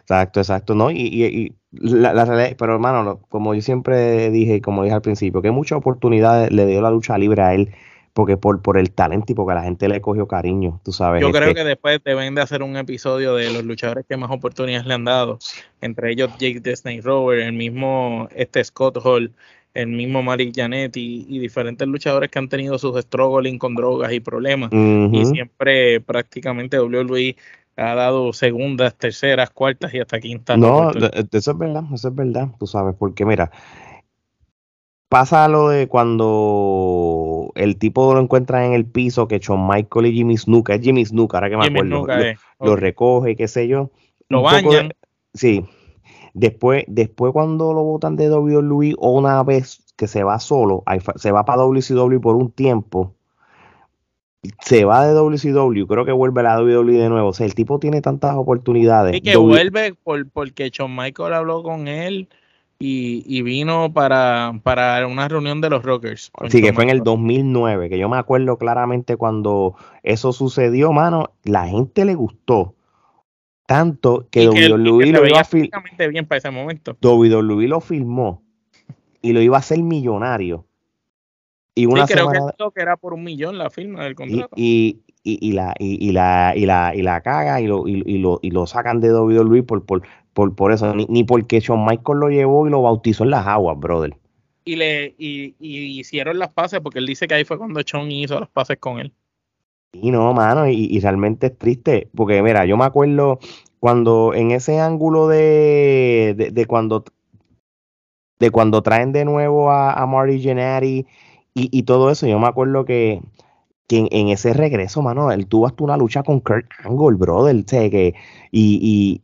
Exacto, 0.00 0.40
exacto, 0.40 0.74
¿no? 0.74 0.90
Y, 0.90 0.96
y, 0.96 1.52
la, 1.70 2.24
realidad, 2.24 2.56
pero 2.58 2.74
hermano, 2.74 3.20
como 3.28 3.54
yo 3.54 3.60
siempre 3.60 4.30
dije, 4.30 4.56
y 4.56 4.60
como 4.60 4.82
dije 4.82 4.94
al 4.94 5.02
principio, 5.02 5.42
que 5.42 5.50
muchas 5.50 5.78
oportunidades 5.78 6.50
le 6.50 6.66
dio 6.66 6.80
la 6.80 6.90
lucha 6.90 7.18
libre 7.18 7.42
a 7.42 7.54
él, 7.54 7.70
porque 8.14 8.36
por, 8.36 8.62
por 8.62 8.78
el 8.78 8.90
talento 8.90 9.32
y 9.32 9.34
porque 9.34 9.54
la 9.54 9.62
gente 9.62 9.88
le 9.88 10.00
cogió 10.00 10.26
cariño, 10.26 10.80
tú 10.84 10.92
sabes. 10.92 11.20
Yo 11.20 11.30
creo 11.30 11.50
este 11.50 11.60
que 11.60 11.64
después 11.64 12.00
deben 12.04 12.34
de 12.34 12.40
hacer 12.40 12.62
un 12.62 12.76
episodio 12.76 13.34
de 13.34 13.52
los 13.52 13.64
luchadores 13.64 14.04
que 14.08 14.16
más 14.16 14.30
oportunidades 14.30 14.86
le 14.86 14.94
han 14.94 15.04
dado, 15.04 15.38
entre 15.80 16.12
ellos 16.12 16.30
Jake 16.38 16.60
the 16.60 16.74
Snake 16.74 17.02
Rover, 17.02 17.40
el 17.40 17.52
mismo 17.52 18.28
este 18.34 18.64
Scott 18.64 18.98
Hall, 19.04 19.32
el 19.74 19.88
mismo 19.88 20.22
Mari 20.22 20.50
Janet 20.54 20.96
y, 20.96 21.38
diferentes 21.38 21.86
luchadores 21.86 22.30
que 22.30 22.38
han 22.38 22.48
tenido 22.48 22.78
sus 22.78 23.00
struggling 23.00 23.58
con 23.58 23.76
drogas 23.76 24.12
y 24.12 24.20
problemas. 24.20 24.70
Y 24.72 25.24
siempre 25.26 26.00
prácticamente 26.00 26.80
WWE 26.80 27.36
ha 27.78 27.94
dado 27.94 28.32
segundas, 28.32 28.96
terceras, 28.96 29.50
cuartas 29.50 29.94
y 29.94 30.00
hasta 30.00 30.20
quintas. 30.20 30.58
No, 30.58 30.90
eso 30.90 31.50
es 31.52 31.58
verdad, 31.58 31.84
eso 31.94 32.08
es 32.08 32.14
verdad, 32.14 32.48
tú 32.58 32.66
sabes, 32.66 32.94
porque 32.98 33.24
mira, 33.24 33.50
pasa 35.08 35.48
lo 35.48 35.68
de 35.68 35.86
cuando 35.88 37.50
el 37.54 37.78
tipo 37.78 38.12
lo 38.14 38.20
encuentra 38.20 38.66
en 38.66 38.72
el 38.72 38.84
piso 38.84 39.28
que 39.28 39.38
Shawn 39.38 39.66
Michael 39.66 40.06
y 40.06 40.12
Jimmy 40.12 40.36
Snuka, 40.36 40.74
es 40.74 40.82
Jimmy 40.82 41.04
Snuka, 41.04 41.38
ahora 41.38 41.50
que 41.50 41.56
me 41.56 41.66
acuerdo, 41.66 42.06
lo, 42.60 42.76
recoge, 42.76 43.36
qué 43.36 43.48
sé 43.48 43.68
yo. 43.68 43.90
Lo 44.28 44.42
bañan. 44.42 44.92
sí. 45.34 45.64
Después, 46.34 46.84
después 46.86 47.32
cuando 47.32 47.72
lo 47.72 47.82
botan 47.82 48.14
de 48.14 48.30
WWE 48.30 48.94
o 48.98 49.18
una 49.18 49.42
vez 49.42 49.82
que 49.96 50.06
se 50.06 50.22
va 50.22 50.38
solo, 50.38 50.84
se 51.16 51.32
va 51.32 51.44
para 51.44 51.62
WCW 51.62 52.20
por 52.20 52.36
un 52.36 52.52
tiempo, 52.52 53.16
se 54.60 54.84
va 54.84 55.06
de 55.06 55.14
WCW, 55.14 55.86
creo 55.86 56.04
que 56.04 56.12
vuelve 56.12 56.40
a 56.40 56.44
la 56.44 56.62
WWE 56.62 56.92
de 56.92 57.08
nuevo. 57.08 57.28
O 57.28 57.32
sea, 57.32 57.46
el 57.46 57.54
tipo 57.54 57.78
tiene 57.78 58.00
tantas 58.00 58.34
oportunidades. 58.36 59.16
Y 59.16 59.20
que 59.20 59.36
vuelve 59.36 59.94
por, 59.94 60.28
porque 60.30 60.70
Shawn 60.70 60.94
Michael 60.94 61.34
habló 61.34 61.62
con 61.62 61.88
él 61.88 62.28
y, 62.80 63.42
vino 63.42 63.92
para, 63.92 64.52
para, 64.62 65.04
una 65.06 65.26
reunión 65.26 65.60
de 65.60 65.70
los 65.70 65.82
Rockers. 65.82 66.30
Sí, 66.48 66.62
que 66.62 66.72
fue 66.72 66.84
en 66.84 66.90
el 66.90 67.02
2009, 67.02 67.88
que 67.88 67.98
yo 67.98 68.08
me 68.08 68.18
acuerdo 68.18 68.56
claramente 68.56 69.16
cuando 69.16 69.74
eso 70.02 70.32
sucedió, 70.32 70.92
mano, 70.92 71.32
la 71.42 71.66
gente 71.66 72.04
le 72.04 72.14
gustó. 72.14 72.74
Tanto 73.66 74.28
que, 74.30 74.48
WWE 74.48 75.06
lo 75.12 75.26
iba 75.26 75.40
a 75.40 75.44
filmar. 75.44 75.82
bien 76.10 76.24
para 76.24 76.38
ese 76.38 76.50
momento. 76.50 76.96
WWE 77.02 77.68
lo 77.68 77.80
filmó 77.80 78.42
y 79.20 79.32
lo 79.32 79.42
iba 79.42 79.56
a 79.56 79.60
hacer 79.60 79.82
millonario 79.82 80.67
y 81.78 81.86
una 81.86 82.08
sí, 82.08 82.14
creo 82.14 82.72
que, 82.72 82.82
era 82.82 82.96
por 82.96 83.14
un 83.14 83.22
millón 83.22 83.56
la 83.56 83.70
firma 83.70 84.02
del 84.02 84.16
contrato. 84.16 84.50
Y, 84.56 84.98
y, 85.22 85.52
la, 85.52 85.74
y, 85.78 86.10
la, 86.10 86.52
y, 86.56 86.66
la, 86.66 86.92
y 86.92 87.02
la 87.02 87.20
caga 87.20 87.60
y 87.60 87.68
lo, 87.68 87.86
y, 87.86 88.18
lo, 88.18 88.40
y 88.42 88.50
lo 88.50 88.66
sacan 88.66 89.00
de 89.00 89.12
WWE 89.14 89.62
por, 89.62 89.84
por, 89.84 90.02
por, 90.32 90.56
por 90.56 90.72
eso, 90.72 90.92
ni, 90.92 91.06
ni 91.08 91.22
porque 91.22 91.60
Shawn 91.60 91.84
Michaels 91.84 92.18
lo 92.18 92.30
llevó 92.30 92.66
y 92.66 92.70
lo 92.70 92.82
bautizó 92.82 93.22
en 93.22 93.30
las 93.30 93.46
aguas, 93.46 93.78
brother. 93.78 94.16
Y 94.64 94.74
le 94.74 95.14
y, 95.18 95.54
hicieron 95.60 96.40
las 96.40 96.52
pases, 96.52 96.80
porque 96.80 96.98
él 96.98 97.06
dice 97.06 97.28
que 97.28 97.34
ahí 97.34 97.44
fue 97.44 97.58
cuando 97.58 97.80
Shawn 97.80 98.10
hizo 98.10 98.40
las 98.40 98.48
pases 98.48 98.78
con 98.78 98.98
él. 98.98 99.12
Y 99.92 100.10
no, 100.10 100.34
mano, 100.34 100.68
y, 100.68 100.98
realmente 100.98 101.46
es 101.46 101.58
triste, 101.58 102.08
porque 102.12 102.42
mira, 102.42 102.66
yo 102.66 102.76
me 102.76 102.86
acuerdo 102.86 103.38
cuando 103.78 104.34
en 104.34 104.50
ese 104.50 104.80
ángulo 104.80 105.28
de, 105.28 106.50
de, 106.52 106.66
cuando 106.66 107.04
de 108.40 108.50
cuando 108.50 108.82
traen 108.82 109.12
de 109.12 109.24
nuevo 109.24 109.70
a, 109.70 109.92
a 109.92 110.06
Marty 110.06 110.40
Gennari 110.40 111.06
y, 111.70 111.82
todo 111.84 112.10
eso, 112.10 112.26
yo 112.26 112.38
me 112.38 112.46
acuerdo 112.46 112.84
que, 112.84 113.20
en, 113.88 114.28
ese 114.28 114.52
regreso, 114.52 115.02
mano, 115.02 115.30
él 115.32 115.46
tuvo 115.46 115.66
hasta 115.66 115.84
una 115.84 115.96
lucha 115.96 116.22
con 116.22 116.40
Kurt 116.40 116.66
Angle, 116.84 117.16
brother, 117.16 117.64
sé 117.66 117.90
que, 117.90 118.14
y, 118.50 119.20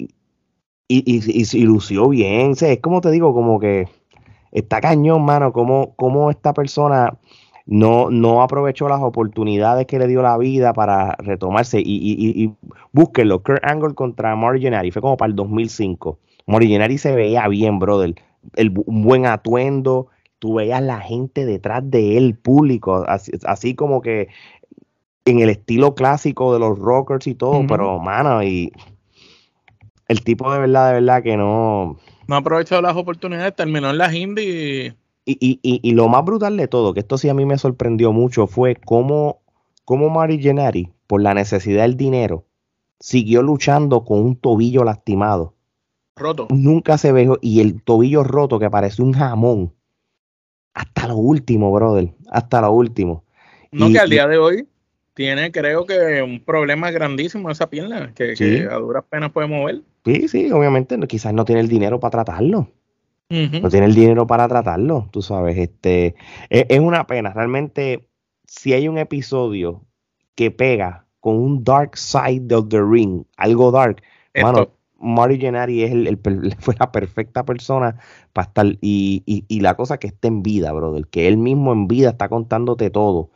y, 0.88 1.02
y, 1.02 1.58
y, 1.58 1.64
lució 1.64 2.08
bien, 2.08 2.56
sé, 2.56 2.72
es 2.74 2.80
como 2.80 3.00
te 3.00 3.10
digo, 3.10 3.34
como 3.34 3.60
que 3.60 3.88
está 4.52 4.80
cañón, 4.80 5.24
mano, 5.24 5.52
como, 5.52 5.94
como 5.96 6.30
esta 6.30 6.54
persona 6.54 7.18
no, 7.66 8.10
no 8.10 8.42
aprovechó 8.42 8.88
las 8.88 9.00
oportunidades 9.00 9.86
que 9.86 9.98
le 9.98 10.06
dio 10.06 10.22
la 10.22 10.36
vida 10.38 10.72
para 10.72 11.16
retomarse 11.18 11.80
y, 11.80 11.82
y, 11.84 12.44
y, 12.44 12.54
búsquenlo, 12.92 13.42
Kurt 13.42 13.64
Angle 13.64 13.94
contra 13.94 14.36
Marty 14.36 14.90
fue 14.90 15.02
como 15.02 15.16
para 15.16 15.30
el 15.30 15.36
2005. 15.36 16.18
Marty 16.46 16.98
se 16.98 17.14
veía 17.14 17.48
bien, 17.48 17.78
brother, 17.78 18.14
el, 18.54 18.72
un 18.86 19.02
buen 19.02 19.26
atuendo, 19.26 20.08
tú 20.44 20.52
veías 20.52 20.83
la 20.83 21.00
gente 21.00 21.46
detrás 21.46 21.90
de 21.90 22.18
él, 22.18 22.37
público, 22.37 23.07
así, 23.09 23.74
como 23.74 24.02
que 24.02 24.28
en 25.24 25.38
el 25.38 25.48
estilo 25.48 25.94
clásico 25.94 26.52
de 26.52 26.59
los 26.59 26.78
rockers 26.78 27.26
y 27.26 27.35
todo, 27.35 27.66
pero 27.66 27.98
mano, 27.98 28.42
y 28.42 28.70
el 30.07 30.22
tipo 30.22 30.52
de 30.52 30.59
verdad, 30.59 30.88
de 30.88 31.00
verdad 31.00 31.22
que 31.22 31.38
no... 31.38 31.96
No 32.26 32.37
aprovechó 32.37 32.83
las 32.83 32.94
oportunidades, 32.94 33.57
terminó 33.57 33.88
en 33.88 33.96
las 33.96 34.12
indies. 34.12 34.94
Y, 35.24 35.33
y, 35.40 35.61
y, 35.62 35.80
y, 35.83 35.92
lo 35.92 36.09
más 36.09 36.22
brutal 36.26 36.59
de 36.59 36.68
todo, 36.68 36.92
que 36.92 37.00
esto 37.00 37.16
sí 37.16 37.30
a 37.30 37.35
mí 37.35 37.46
me 37.46 37.57
sorprendió 37.57 38.12
mucho, 38.12 38.46
fue 38.46 38.76
cómo, 38.76 39.40
cómo 39.87 40.11
Mari 40.11 40.42
Gennari 40.42 40.92
por 41.07 41.22
la 41.22 41.33
necesidad 41.33 41.85
del 41.85 41.96
dinero, 41.96 42.44
siguió 43.00 43.40
luchando 43.42 44.04
con 44.04 44.20
un 44.20 44.37
tobillo 44.37 44.85
lastimado. 44.85 45.54
Roto. 46.16 46.48
Nunca 46.50 46.98
se 46.98 47.12
ve 47.12 47.30
y 47.40 47.61
el 47.61 47.83
tobillo 47.83 48.24
roto 48.24 48.59
que 48.59 48.68
parece 48.68 49.00
un 49.00 49.14
jamón. 49.14 49.72
Hasta 50.74 51.08
lo 51.08 51.16
último, 51.16 51.72
brother. 51.72 52.10
Hasta 52.30 52.60
lo 52.60 52.72
último. 52.72 53.24
No, 53.70 53.90
que 53.90 53.98
al 53.98 54.10
día 54.10 54.26
de 54.26 54.38
hoy 54.38 54.68
tiene, 55.14 55.52
creo 55.52 55.87
que, 55.87 56.22
un 56.22 56.40
problema 56.40 56.90
grandísimo 56.90 57.50
esa 57.50 57.70
pierna, 57.70 58.12
que, 58.14 58.68
a 58.70 58.74
duras 58.76 59.04
penas 59.08 59.32
puede 59.32 59.48
mover. 59.48 59.82
Sí, 60.04 60.28
sí, 60.28 60.50
obviamente, 60.50 60.98
quizás 61.06 61.32
no 61.32 61.44
tiene 61.44 61.60
el 61.60 61.68
dinero 61.68 62.00
para 62.00 62.10
tratarlo. 62.10 62.68
No 63.30 63.68
tiene 63.68 63.87
el 63.87 63.94
dinero 63.94 64.28
para 64.28 64.46
tratarlo, 64.46 65.08
tú 65.10 65.20
sabes. 65.22 65.56
Este, 65.58 66.14
es, 66.50 66.66
es, 66.68 66.78
una 66.78 67.06
pena. 67.06 67.32
Realmente, 67.32 68.08
si 68.46 68.74
hay 68.74 68.87
un 68.87 68.98
episodio 68.98 69.82
que 70.37 70.50
pega 70.52 71.06
con 71.18 71.37
un 71.37 71.64
dark 71.64 71.96
side 71.96 72.54
of 72.54 72.68
the 72.68 72.80
ring, 72.80 73.24
algo 73.37 73.72
dark, 73.72 74.02
hermano, 74.34 74.70
Mario 75.04 75.38
Gennari 75.38 75.82
es 75.82 75.92
el, 75.92 76.18
fue 76.58 76.74
la 76.78 76.90
perfecta 76.90 77.44
persona 77.44 78.00
para 78.32 78.48
estar. 78.48 78.66
Y, 78.80 79.22
y, 79.26 79.60
la 79.60 79.76
cosa 79.76 79.98
que 79.98 80.08
esté 80.08 80.28
en 80.28 80.42
vida, 80.42 80.72
brother, 80.72 81.06
que 81.06 81.28
él 81.28 81.36
mismo 81.36 81.72
en 81.72 81.86
vida 81.86 82.10
está 82.10 82.28
contándote 82.28 82.90
todo. 82.90 83.30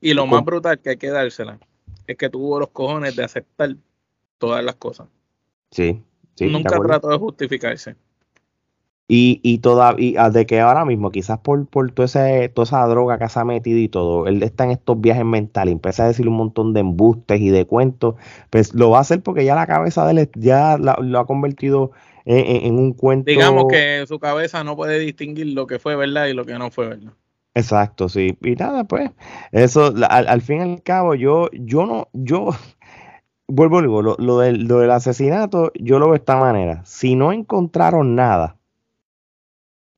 Y 0.00 0.14
lo 0.14 0.26
más 0.26 0.44
brutal 0.44 0.78
que 0.78 0.90
hay 0.90 0.96
que 0.96 1.08
dársela 1.08 1.58
es 2.06 2.16
que 2.16 2.28
tuvo 2.28 2.60
los 2.60 2.70
cojones 2.70 3.16
de 3.16 3.24
aceptar 3.24 3.74
todas 4.38 4.64
las 4.64 4.76
cosas. 4.76 5.08
Sí, 5.70 6.02
sí. 6.34 6.46
Nunca 6.46 6.78
trató 6.78 7.08
de 7.08 7.18
justificarse. 7.18 7.96
Y, 9.10 9.40
y, 9.42 9.58
toda, 9.58 9.96
ah, 10.18 10.30
de 10.30 10.44
que 10.44 10.60
ahora 10.60 10.84
mismo, 10.84 11.10
quizás 11.10 11.38
por, 11.38 11.66
por 11.66 11.90
todo 11.92 12.04
ese, 12.04 12.50
toda 12.50 12.64
esa 12.64 12.86
droga 12.86 13.18
que 13.18 13.26
se 13.30 13.40
ha 13.40 13.44
metido 13.44 13.78
y 13.78 13.88
todo, 13.88 14.26
él 14.26 14.42
está 14.42 14.64
en 14.64 14.72
estos 14.72 15.00
viajes 15.00 15.24
mentales, 15.24 15.72
empieza 15.72 16.04
a 16.04 16.08
decir 16.08 16.28
un 16.28 16.36
montón 16.36 16.74
de 16.74 16.80
embustes 16.80 17.40
y 17.40 17.48
de 17.48 17.64
cuentos, 17.64 18.16
pues 18.50 18.74
lo 18.74 18.90
va 18.90 18.98
a 18.98 19.00
hacer 19.00 19.22
porque 19.22 19.46
ya 19.46 19.54
la 19.54 19.66
cabeza 19.66 20.06
de 20.06 20.20
él 20.20 20.30
ya 20.34 20.76
lo 20.76 21.18
ha 21.18 21.26
convertido 21.26 21.92
en, 22.26 22.78
un 22.78 22.92
cuento. 22.92 23.30
Digamos 23.30 23.64
que 23.70 24.04
su 24.06 24.18
cabeza 24.18 24.62
no 24.62 24.76
puede 24.76 24.98
distinguir 24.98 25.46
lo 25.48 25.66
que 25.66 25.78
fue 25.78 25.96
verdad 25.96 26.26
y 26.26 26.34
lo 26.34 26.44
que 26.44 26.58
no 26.58 26.70
fue 26.70 26.88
verdad. 26.88 27.12
Exacto, 27.54 28.08
sí. 28.08 28.36
Y 28.42 28.54
nada, 28.54 28.84
pues, 28.84 29.10
eso, 29.52 29.94
al, 30.08 30.28
al 30.28 30.42
fin 30.42 30.58
y 30.58 30.60
al 30.60 30.82
cabo, 30.82 31.14
yo, 31.14 31.48
yo 31.52 31.86
no, 31.86 32.08
yo, 32.12 32.50
vuelvo, 33.48 33.80
digo, 33.80 34.02
lo, 34.02 34.16
lo, 34.18 34.38
del, 34.38 34.64
lo 34.64 34.80
del 34.80 34.90
asesinato, 34.90 35.72
yo 35.74 35.98
lo 35.98 36.06
veo 36.06 36.12
de 36.12 36.18
esta 36.18 36.36
manera. 36.36 36.84
Si 36.84 37.14
no 37.14 37.32
encontraron 37.32 38.14
nada, 38.14 38.57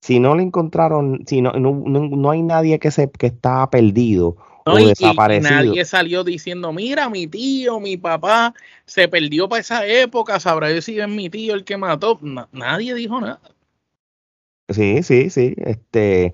si 0.01 0.19
no 0.19 0.35
le 0.35 0.43
encontraron, 0.43 1.23
si 1.27 1.43
no, 1.43 1.53
no, 1.53 2.31
hay 2.31 2.43
nadie 2.43 2.79
que 2.79 2.91
se 2.91 3.11
que 3.11 3.27
está 3.27 3.69
perdido 3.69 4.37
o 4.65 4.77
desaparecido. 4.77 5.51
nadie 5.51 5.85
salió 5.85 6.25
diciendo, 6.25 6.73
mira, 6.73 7.09
mi 7.09 7.27
tío, 7.27 7.81
mi 7.81 7.97
papá 7.97 8.55
se 8.87 9.09
perdió 9.09 9.49
para 9.49 9.61
esa 9.61 9.87
época, 9.87 10.41
sabrá 10.41 10.69
si 10.81 10.99
es 10.99 11.09
mi 11.09 11.29
tío 11.29 11.55
el 11.55 11.65
que 11.65 11.77
mató. 11.77 12.19
nadie 12.53 12.95
dijo 12.95 13.21
nada. 13.21 13.41
Sí, 14.71 15.03
sí, 15.03 15.31
sí. 15.31 15.55
Este, 15.59 16.33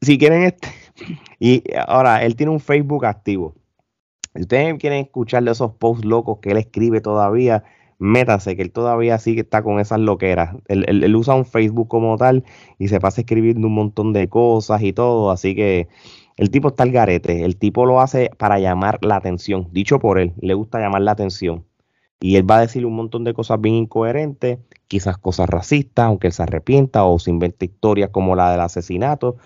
si 0.00 0.18
quieren, 0.18 0.42
este, 0.44 0.68
y 1.38 1.62
ahora 1.86 2.22
él 2.22 2.36
tiene 2.36 2.52
un 2.52 2.60
Facebook 2.60 3.06
activo. 3.06 3.54
Si 4.34 4.42
ustedes 4.42 4.78
quieren 4.78 5.00
escucharle 5.00 5.50
esos 5.50 5.72
posts 5.72 6.04
locos 6.04 6.38
que 6.40 6.50
él 6.50 6.58
escribe 6.58 7.00
todavía, 7.00 7.64
métanse, 8.02 8.56
que 8.56 8.62
él 8.62 8.72
todavía 8.72 9.18
sí 9.18 9.34
que 9.34 9.42
está 9.42 9.62
con 9.62 9.80
esas 9.80 10.00
loqueras. 10.00 10.56
Él, 10.68 11.16
usa 11.16 11.34
un 11.34 11.44
Facebook 11.46 11.88
como 11.88 12.16
tal 12.18 12.44
y 12.78 12.88
se 12.88 13.00
pasa 13.00 13.22
escribiendo 13.22 13.66
un 13.68 13.74
montón 13.74 14.12
de 14.12 14.28
cosas 14.28 14.82
y 14.82 14.92
todo, 14.92 15.30
así 15.30 15.54
que 15.54 15.88
el 16.36 16.50
tipo 16.50 16.68
está 16.68 16.82
al 16.82 16.92
garete, 16.92 17.44
el 17.44 17.56
tipo 17.56 17.86
lo 17.86 18.00
hace 18.00 18.30
para 18.38 18.58
llamar 18.58 18.98
la 19.02 19.16
atención, 19.16 19.68
dicho 19.72 19.98
por 20.00 20.18
él, 20.18 20.32
le 20.40 20.54
gusta 20.54 20.80
llamar 20.80 21.02
la 21.02 21.12
atención. 21.12 21.64
Y 22.20 22.36
él 22.36 22.48
va 22.48 22.58
a 22.58 22.60
decir 22.60 22.86
un 22.86 22.94
montón 22.94 23.24
de 23.24 23.34
cosas 23.34 23.60
bien 23.60 23.74
incoherentes, 23.74 24.58
quizás 24.86 25.18
cosas 25.18 25.48
racistas, 25.48 26.06
aunque 26.06 26.28
él 26.28 26.32
se 26.32 26.42
arrepienta 26.42 27.04
o 27.04 27.18
se 27.18 27.30
inventa 27.30 27.64
historias 27.64 28.10
como 28.10 28.36
la 28.36 28.50
del 28.52 28.60
asesinato, 28.60 29.36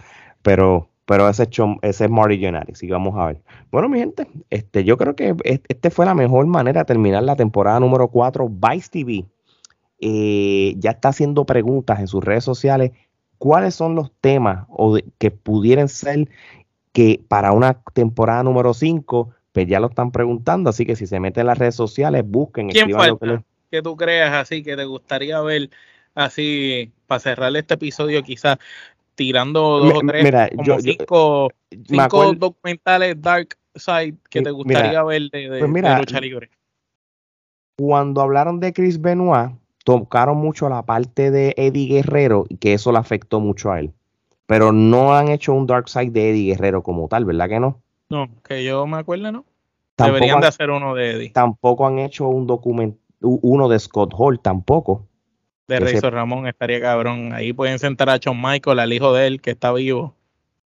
pero 0.42 0.90
pero 1.06 1.28
ese, 1.28 1.48
ese 1.82 2.04
es 2.04 2.10
Marty 2.10 2.38
Gennari, 2.38 2.72
así 2.72 2.88
vamos 2.88 3.14
a 3.16 3.26
ver. 3.26 3.40
Bueno, 3.70 3.88
mi 3.88 4.00
gente, 4.00 4.26
este, 4.50 4.84
yo 4.84 4.96
creo 4.96 5.14
que 5.14 5.34
este 5.44 5.90
fue 5.90 6.04
la 6.04 6.14
mejor 6.14 6.46
manera 6.46 6.80
de 6.80 6.84
terminar 6.84 7.22
la 7.22 7.36
temporada 7.36 7.80
número 7.80 8.08
4. 8.08 8.48
Vice 8.48 8.88
TV 8.90 9.24
eh, 10.00 10.74
ya 10.78 10.90
está 10.90 11.10
haciendo 11.10 11.46
preguntas 11.46 12.00
en 12.00 12.08
sus 12.08 12.22
redes 12.22 12.44
sociales. 12.44 12.90
¿Cuáles 13.38 13.74
son 13.74 13.94
los 13.94 14.10
temas 14.20 14.66
o 14.68 14.98
que 15.18 15.30
pudieran 15.30 15.88
ser 15.88 16.28
que 16.92 17.22
para 17.28 17.52
una 17.52 17.80
temporada 17.94 18.42
número 18.42 18.74
5, 18.74 19.30
pues 19.52 19.68
ya 19.68 19.78
lo 19.78 19.86
están 19.86 20.10
preguntando? 20.10 20.70
Así 20.70 20.84
que 20.84 20.96
si 20.96 21.06
se 21.06 21.20
meten 21.20 21.42
en 21.42 21.46
las 21.48 21.58
redes 21.58 21.76
sociales, 21.76 22.24
busquen. 22.26 22.68
¿Quién 22.68 22.90
falta? 22.90 23.44
que 23.70 23.82
tú 23.82 23.96
creas 23.96 24.32
así, 24.32 24.62
que 24.62 24.76
te 24.76 24.84
gustaría 24.84 25.40
ver 25.40 25.70
así, 26.14 26.92
para 27.06 27.20
cerrar 27.20 27.56
este 27.56 27.74
episodio 27.74 28.22
quizás, 28.22 28.58
tirando 29.16 29.80
dos 29.80 29.94
o 29.94 30.00
tres, 30.06 30.48
como 31.06 31.48
cinco, 31.88 32.34
documentales 32.34 33.20
Dark 33.20 33.56
Side 33.74 34.14
que 34.30 34.42
te 34.42 34.50
gustaría 34.50 35.02
ver 35.02 35.30
de, 35.30 35.48
pues 35.58 35.98
lucha 35.98 36.20
libre. 36.20 36.50
Cuando 37.76 38.20
hablaron 38.20 38.60
de 38.60 38.72
Chris 38.72 39.00
Benoit, 39.00 39.50
tocaron 39.84 40.38
mucho 40.38 40.68
la 40.68 40.82
parte 40.84 41.30
de 41.30 41.54
Eddie 41.56 41.88
Guerrero 41.88 42.46
y 42.48 42.56
que 42.56 42.72
eso 42.74 42.92
le 42.92 42.98
afectó 42.98 43.40
mucho 43.40 43.72
a 43.72 43.80
él. 43.80 43.92
Pero 44.46 44.72
no 44.72 45.14
han 45.14 45.28
hecho 45.28 45.52
un 45.52 45.66
Dark 45.66 45.88
Side 45.88 46.10
de 46.10 46.30
Eddie 46.30 46.52
Guerrero 46.52 46.82
como 46.82 47.08
tal, 47.08 47.24
¿verdad 47.24 47.48
que 47.48 47.60
no? 47.60 47.82
No, 48.08 48.28
que 48.46 48.64
yo 48.64 48.86
me 48.86 48.98
acuerdo, 48.98 49.32
¿no? 49.32 49.44
Deberían 49.98 50.40
de 50.40 50.46
hacer 50.46 50.70
uno 50.70 50.94
de 50.94 51.12
Eddie. 51.12 51.30
Tampoco 51.30 51.86
han 51.86 51.98
hecho 51.98 52.28
un 52.28 52.46
documento, 52.46 52.98
uno 53.20 53.68
de 53.68 53.78
Scott 53.78 54.12
Hall, 54.16 54.40
tampoco 54.40 55.06
de 55.68 55.80
Razor 55.80 56.12
Ramón 56.12 56.46
estaría 56.46 56.80
cabrón. 56.80 57.32
Ahí 57.32 57.52
pueden 57.52 57.78
sentar 57.78 58.10
a 58.10 58.20
John 58.22 58.40
Michael, 58.40 58.78
al 58.78 58.92
hijo 58.92 59.12
de 59.12 59.26
él, 59.26 59.40
que 59.40 59.50
está 59.50 59.72
vivo. 59.72 60.14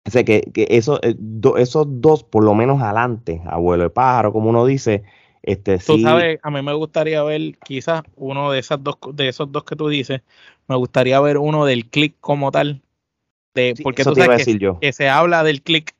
O 0.06 0.12
sea, 0.12 0.24
que, 0.24 0.42
que 0.54 0.68
eso, 0.70 1.00
eh, 1.04 1.16
esos 1.58 1.86
dos, 1.88 2.24
por 2.24 2.44
lo 2.44 2.56
menos 2.56 2.82
adelante, 2.82 3.42
abuelo 3.46 3.84
de 3.84 3.90
pájaro, 3.90 4.34
como 4.34 4.50
uno 4.50 4.66
dice, 4.66 5.04
este 5.44 5.78
Tú 5.78 6.00
sabes, 6.00 6.40
a 6.42 6.50
mí 6.50 6.62
me 6.62 6.74
gustaría 6.74 7.22
ver 7.24 7.58
quizás 7.64 8.04
uno 8.16 8.52
de 8.52 8.60
esas 8.60 8.84
dos, 8.84 8.98
de 9.14 9.28
esos 9.28 9.52
dos 9.52 9.64
que 9.64 9.76
tú 9.76 9.88
dices, 9.88 10.22
me 10.68 10.76
gustaría 10.76 11.20
ver 11.20 11.38
uno 11.38 11.66
del 11.66 11.86
click 11.86 12.16
como 12.20 12.52
tal. 12.52 12.82
De, 13.54 13.76
porque 13.84 14.04
tú 14.04 14.16
sabes 14.16 14.46
que, 14.46 14.76
que, 14.80 14.94
se 14.94 15.10
habla 15.10 15.44
del 15.44 15.62
click 15.62 15.96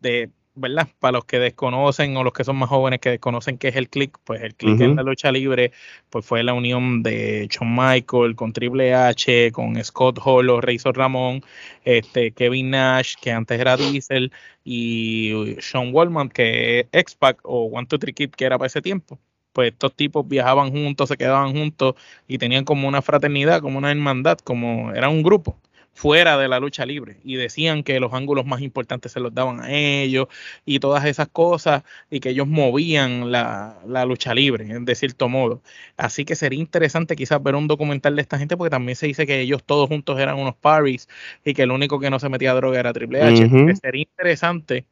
de 0.00 0.30
¿verdad? 0.54 0.88
Para 1.00 1.12
los 1.12 1.24
que 1.24 1.38
desconocen 1.38 2.16
o 2.16 2.22
los 2.22 2.32
que 2.32 2.44
son 2.44 2.56
más 2.56 2.68
jóvenes 2.68 3.00
que 3.00 3.10
desconocen 3.10 3.58
qué 3.58 3.68
es 3.68 3.76
el 3.76 3.88
click, 3.88 4.18
pues 4.24 4.42
el 4.42 4.54
click 4.54 4.80
en 4.80 4.96
la 4.96 5.02
lucha 5.02 5.32
libre 5.32 5.72
pues 6.10 6.24
fue 6.24 6.42
la 6.44 6.52
unión 6.52 7.02
de 7.02 7.48
Shawn 7.50 7.74
Michael 7.74 8.36
con 8.36 8.52
Triple 8.52 8.94
H, 8.94 9.50
con 9.52 9.82
Scott 9.82 10.20
Hall 10.24 10.50
o 10.50 10.60
Razor 10.60 10.96
Ramón, 10.96 11.42
este, 11.84 12.30
Kevin 12.32 12.70
Nash, 12.70 13.14
que 13.20 13.32
antes 13.32 13.58
era 13.58 13.76
Diesel, 13.76 14.32
y 14.62 15.56
Sean 15.60 15.90
Wallman, 15.92 16.28
que 16.28 16.80
es 16.80 16.86
X-Pac 16.92 17.40
o 17.42 17.64
One 17.66 17.86
Two 17.86 17.98
Three 17.98 18.12
Kid, 18.12 18.30
que 18.30 18.44
era 18.44 18.56
para 18.58 18.68
ese 18.68 18.80
tiempo. 18.80 19.18
Pues 19.52 19.72
estos 19.72 19.94
tipos 19.94 20.26
viajaban 20.26 20.70
juntos, 20.70 21.08
se 21.08 21.16
quedaban 21.16 21.52
juntos 21.52 21.94
y 22.26 22.38
tenían 22.38 22.64
como 22.64 22.88
una 22.88 23.02
fraternidad, 23.02 23.60
como 23.60 23.78
una 23.78 23.90
hermandad, 23.90 24.38
como 24.38 24.92
era 24.92 25.08
un 25.08 25.22
grupo 25.22 25.56
fuera 25.94 26.36
de 26.36 26.48
la 26.48 26.58
lucha 26.60 26.84
libre 26.84 27.18
y 27.24 27.36
decían 27.36 27.84
que 27.84 28.00
los 28.00 28.12
ángulos 28.12 28.44
más 28.44 28.60
importantes 28.60 29.12
se 29.12 29.20
los 29.20 29.32
daban 29.32 29.60
a 29.60 29.72
ellos 29.72 30.26
y 30.66 30.80
todas 30.80 31.04
esas 31.04 31.28
cosas 31.28 31.84
y 32.10 32.20
que 32.20 32.30
ellos 32.30 32.48
movían 32.48 33.30
la, 33.30 33.78
lucha 34.06 34.34
libre, 34.34 34.66
de 34.66 34.94
cierto 34.94 35.28
modo. 35.28 35.62
Así 35.96 36.24
que 36.24 36.34
sería 36.34 36.58
interesante 36.58 37.16
quizás 37.16 37.42
ver 37.42 37.54
un 37.54 37.68
documental 37.68 38.16
de 38.16 38.22
esta 38.22 38.38
gente 38.38 38.56
porque 38.56 38.70
también 38.70 38.96
se 38.96 39.06
dice 39.06 39.26
que 39.26 39.40
ellos 39.40 39.62
todos 39.64 39.88
juntos 39.88 40.18
eran 40.18 40.38
unos 40.38 40.56
paris 40.56 41.08
y 41.44 41.54
que 41.54 41.62
el 41.62 41.70
único 41.70 42.00
que 42.00 42.10
no 42.10 42.18
se 42.18 42.28
metía 42.28 42.50
a 42.50 42.54
droga 42.54 42.80
era 42.80 42.92
Triple 42.92 43.22
H. 43.22 43.76
Sería 43.80 44.02
interesante 44.02 44.84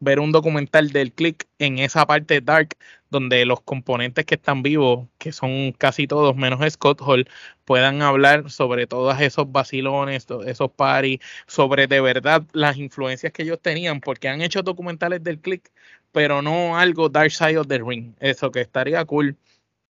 ver 0.00 0.20
un 0.20 0.32
documental 0.32 0.90
del 0.90 1.12
click 1.12 1.46
en 1.58 1.78
esa 1.78 2.06
parte 2.06 2.40
dark 2.40 2.76
donde 3.10 3.44
los 3.46 3.60
componentes 3.60 4.24
que 4.24 4.34
están 4.34 4.62
vivos, 4.62 5.06
que 5.18 5.32
son 5.32 5.72
casi 5.72 6.06
todos 6.06 6.36
menos 6.36 6.60
Scott 6.72 7.00
Hall, 7.00 7.28
puedan 7.64 8.02
hablar 8.02 8.50
sobre 8.50 8.86
todos 8.86 9.20
esos 9.20 9.50
vacilones, 9.52 10.26
esos 10.46 10.70
paris, 10.72 11.20
sobre 11.46 11.86
de 11.86 12.00
verdad 12.00 12.42
las 12.52 12.76
influencias 12.76 13.32
que 13.32 13.44
ellos 13.44 13.60
tenían, 13.60 14.00
porque 14.00 14.28
han 14.28 14.42
hecho 14.42 14.62
documentales 14.62 15.22
del 15.22 15.38
click, 15.38 15.70
pero 16.10 16.42
no 16.42 16.76
algo 16.76 17.08
Dark 17.08 17.30
Side 17.30 17.58
of 17.58 17.68
the 17.68 17.78
Ring. 17.78 18.14
Eso 18.18 18.50
que 18.50 18.60
estaría 18.60 19.04
cool. 19.04 19.36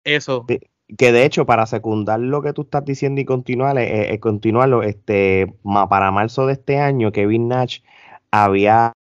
Eso. 0.04 0.46
Que 0.98 1.12
de 1.12 1.24
hecho, 1.24 1.46
para 1.46 1.66
secundar 1.68 2.20
lo 2.20 2.42
que 2.42 2.54
tú 2.54 2.64
estás 2.64 2.84
diciendo 2.84 3.22
y 3.22 3.26
continuar, 3.26 3.78
eh, 3.78 4.14
eh, 4.14 4.20
continuarlo, 4.20 4.82
este, 4.82 5.54
para 5.90 6.12
marzo 6.12 6.48
de 6.48 6.54
este 6.54 6.80
año, 6.80 7.12
Kevin 7.12 7.48
Nash 7.48 7.80
había 8.32 8.94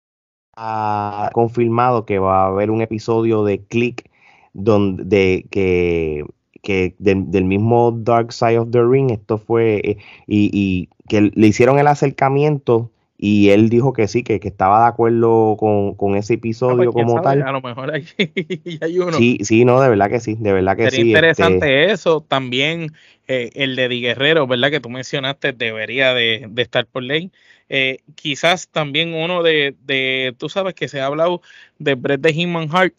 ha 0.59 1.31
confirmado 1.33 2.05
que 2.05 2.19
va 2.19 2.43
a 2.43 2.47
haber 2.49 2.71
un 2.71 2.83
episodio 2.83 3.45
de 3.45 3.61
Click 3.61 4.11
donde 4.55 5.05
de, 5.05 5.47
que, 5.51 6.25
que 6.63 6.95
del, 6.99 7.45
mismo 7.45 7.93
Dark 7.93 8.33
Side 8.33 8.59
of 8.59 8.71
the 8.73 8.83
Ring, 8.83 9.11
esto 9.11 9.39
fue, 9.39 9.81
eh, 9.85 9.97
y, 10.27 10.51
y, 10.53 10.89
que 11.09 11.31
le 11.33 11.47
hicieron 11.47 11.79
el 11.79 11.87
acercamiento 11.87 12.91
y 13.21 13.51
él 13.51 13.69
dijo 13.69 13.93
que 13.93 14.07
sí, 14.07 14.23
que, 14.23 14.39
que 14.39 14.47
estaba 14.47 14.83
de 14.83 14.89
acuerdo 14.89 15.57
con, 15.59 15.95
con 15.95 16.15
ese 16.15 16.35
episodio 16.35 16.75
Ah, 16.75 16.93
pues, 16.93 16.95
quién 16.95 17.07
como 17.07 17.23
sabe, 17.23 17.41
tal. 17.41 17.49
A 17.49 17.53
lo 17.53 17.61
mejor 17.61 17.93
hay, 17.93 18.07
hay 18.81 18.99
uno. 19.01 19.13
Sí, 19.13 19.39
sí, 19.43 19.65
no, 19.65 19.81
de 19.81 19.89
verdad 19.89 20.09
que 20.09 20.21
sí, 20.21 20.37
de 20.39 20.53
verdad 20.53 20.77
que 20.77 20.85
Sería 20.85 21.01
sí. 21.01 21.09
interesante 21.09 21.83
este, 21.83 21.93
eso. 21.93 22.21
También 22.21 22.93
eh, 23.27 23.51
el 23.55 23.75
de 23.75 23.89
Di 23.89 24.01
Guerrero, 24.01 24.47
¿verdad? 24.47 24.71
Que 24.71 24.79
tú 24.79 24.89
mencionaste, 24.89 25.53
debería 25.53 26.15
de, 26.15 26.47
de 26.49 26.63
estar 26.63 26.87
por 26.87 27.03
ley. 27.03 27.33
Eh, 27.69 27.99
quizás 28.15 28.69
también 28.69 29.13
uno 29.15 29.43
de, 29.43 29.75
de, 29.85 30.35
tú 30.39 30.49
sabes 30.49 30.75
que 30.75 30.89
se 30.89 31.01
ha 31.01 31.07
hablado 31.07 31.43
de 31.79 31.95
Brett 31.95 32.21
de 32.21 32.33
Hitman 32.33 32.69
Hart, 32.73 32.95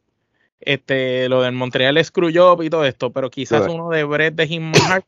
este, 0.60 1.28
lo 1.30 1.42
del 1.42 1.54
Montreal 1.54 2.04
Screwjob 2.04 2.62
y 2.64 2.70
todo 2.70 2.86
esto, 2.86 3.12
pero 3.12 3.30
quizás 3.30 3.62
uno 3.74 3.90
de 3.90 4.04
Brett 4.04 4.36
de 4.36 4.48
Hitman 4.48 4.82
Hart, 4.92 5.06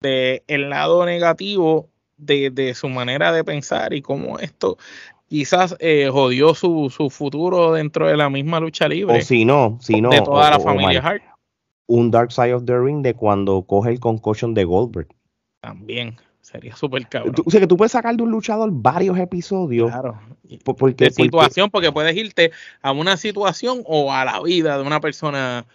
de 0.00 0.42
el 0.48 0.68
lado 0.68 1.06
negativo 1.06 1.88
de, 2.18 2.50
de 2.50 2.74
su 2.74 2.88
manera 2.88 3.32
de 3.32 3.44
pensar 3.44 3.94
y 3.94 4.02
cómo 4.02 4.38
esto 4.38 4.76
quizás 5.28 5.76
eh, 5.78 6.08
jodió 6.12 6.54
su, 6.54 6.90
su 6.94 7.10
futuro 7.10 7.72
dentro 7.72 8.08
de 8.08 8.16
la 8.16 8.28
misma 8.28 8.60
lucha 8.60 8.88
libre 8.88 9.18
o 9.18 9.20
si 9.22 9.44
no, 9.44 9.78
si 9.80 10.00
no, 10.00 10.10
de 10.10 10.20
toda 10.20 10.48
o- 10.48 10.50
la 10.50 10.60
familia 10.60 11.00
Hart. 11.00 11.22
un 11.86 12.10
Dark 12.10 12.32
Side 12.32 12.54
of 12.54 12.64
the 12.66 12.78
Ring 12.78 13.02
de 13.02 13.14
cuando 13.14 13.62
coge 13.62 13.90
el 13.90 14.00
concussion 14.00 14.52
de 14.52 14.64
Goldberg. 14.64 15.08
También 15.62 16.16
sería 16.50 16.74
súper 16.74 17.06
cabrón. 17.08 17.34
Tú- 17.34 17.42
o 17.46 17.50
sea, 17.50 17.60
que 17.60 17.66
tú 17.66 17.76
puedes 17.76 17.92
sacar 17.92 18.16
de 18.16 18.22
un 18.22 18.30
luchador 18.30 18.70
varios 18.72 19.18
episodios. 19.18 19.90
Claro. 19.90 20.18
Porque, 20.64 21.04
De 21.04 21.10
porque- 21.10 21.22
situación, 21.24 21.70
porque 21.70 21.92
puedes 21.92 22.16
irte 22.16 22.52
a 22.80 22.92
una 22.92 23.16
situación 23.16 23.82
o 23.84 24.12
a 24.12 24.24
la 24.24 24.40
vida 24.42 24.78
de 24.78 24.82
una 24.84 25.00
persona, 25.00 25.66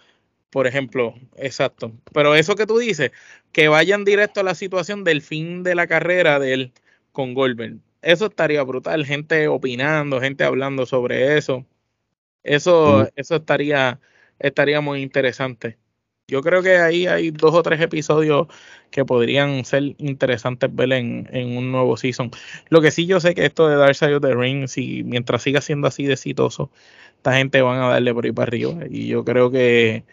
por 0.50 0.66
ejemplo. 0.66 1.14
Exacto. 1.36 1.92
Pero 2.12 2.34
eso 2.34 2.56
que 2.56 2.66
tú 2.66 2.78
dices, 2.78 3.12
que 3.52 3.68
vayan 3.68 4.04
directo 4.04 4.40
a 4.40 4.42
la 4.42 4.54
situación 4.54 5.04
del 5.04 5.22
fin 5.22 5.62
de 5.62 5.74
la 5.76 5.86
carrera 5.86 6.38
de 6.40 6.54
él 6.54 6.72
con 7.12 7.34
Goldberg. 7.34 7.76
Eso 8.02 8.26
estaría 8.26 8.62
brutal. 8.64 9.06
Gente 9.06 9.46
opinando, 9.48 10.20
gente 10.20 10.44
hablando 10.44 10.86
sobre 10.86 11.38
eso. 11.38 11.64
Eso, 12.42 13.04
Mm. 13.04 13.12
eso 13.16 13.36
estaría, 13.36 14.00
estaría 14.38 14.80
muy 14.80 15.00
interesante. 15.02 15.78
Yo 16.26 16.40
creo 16.42 16.62
que 16.62 16.78
ahí 16.78 17.06
hay 17.06 17.30
dos 17.30 17.54
o 17.54 17.62
tres 17.62 17.80
episodios 17.82 18.46
que 18.90 19.04
podrían 19.04 19.64
ser 19.66 19.94
interesantes 19.98 20.74
ver 20.74 20.92
en, 20.92 21.28
un 21.58 21.70
nuevo 21.70 21.98
season. 21.98 22.30
Lo 22.70 22.80
que 22.80 22.90
sí 22.90 23.06
yo 23.06 23.20
sé 23.20 23.34
que 23.34 23.44
esto 23.44 23.68
de 23.68 23.76
Dark 23.76 23.94
Side 23.94 24.14
of 24.16 24.22
the 24.22 24.34
Ring, 24.34 24.66
si 24.66 25.02
mientras 25.04 25.42
siga 25.42 25.60
siendo 25.60 25.86
así 25.86 26.04
de 26.04 26.14
exitoso, 26.14 26.70
esta 27.16 27.34
gente 27.36 27.60
van 27.60 27.80
a 27.82 27.88
darle 27.88 28.14
por 28.14 28.24
ahí 28.24 28.32
para 28.32 28.48
arriba. 28.48 28.86
Y 28.88 29.06
yo 29.08 29.24
creo 29.24 29.50
que 29.50 30.04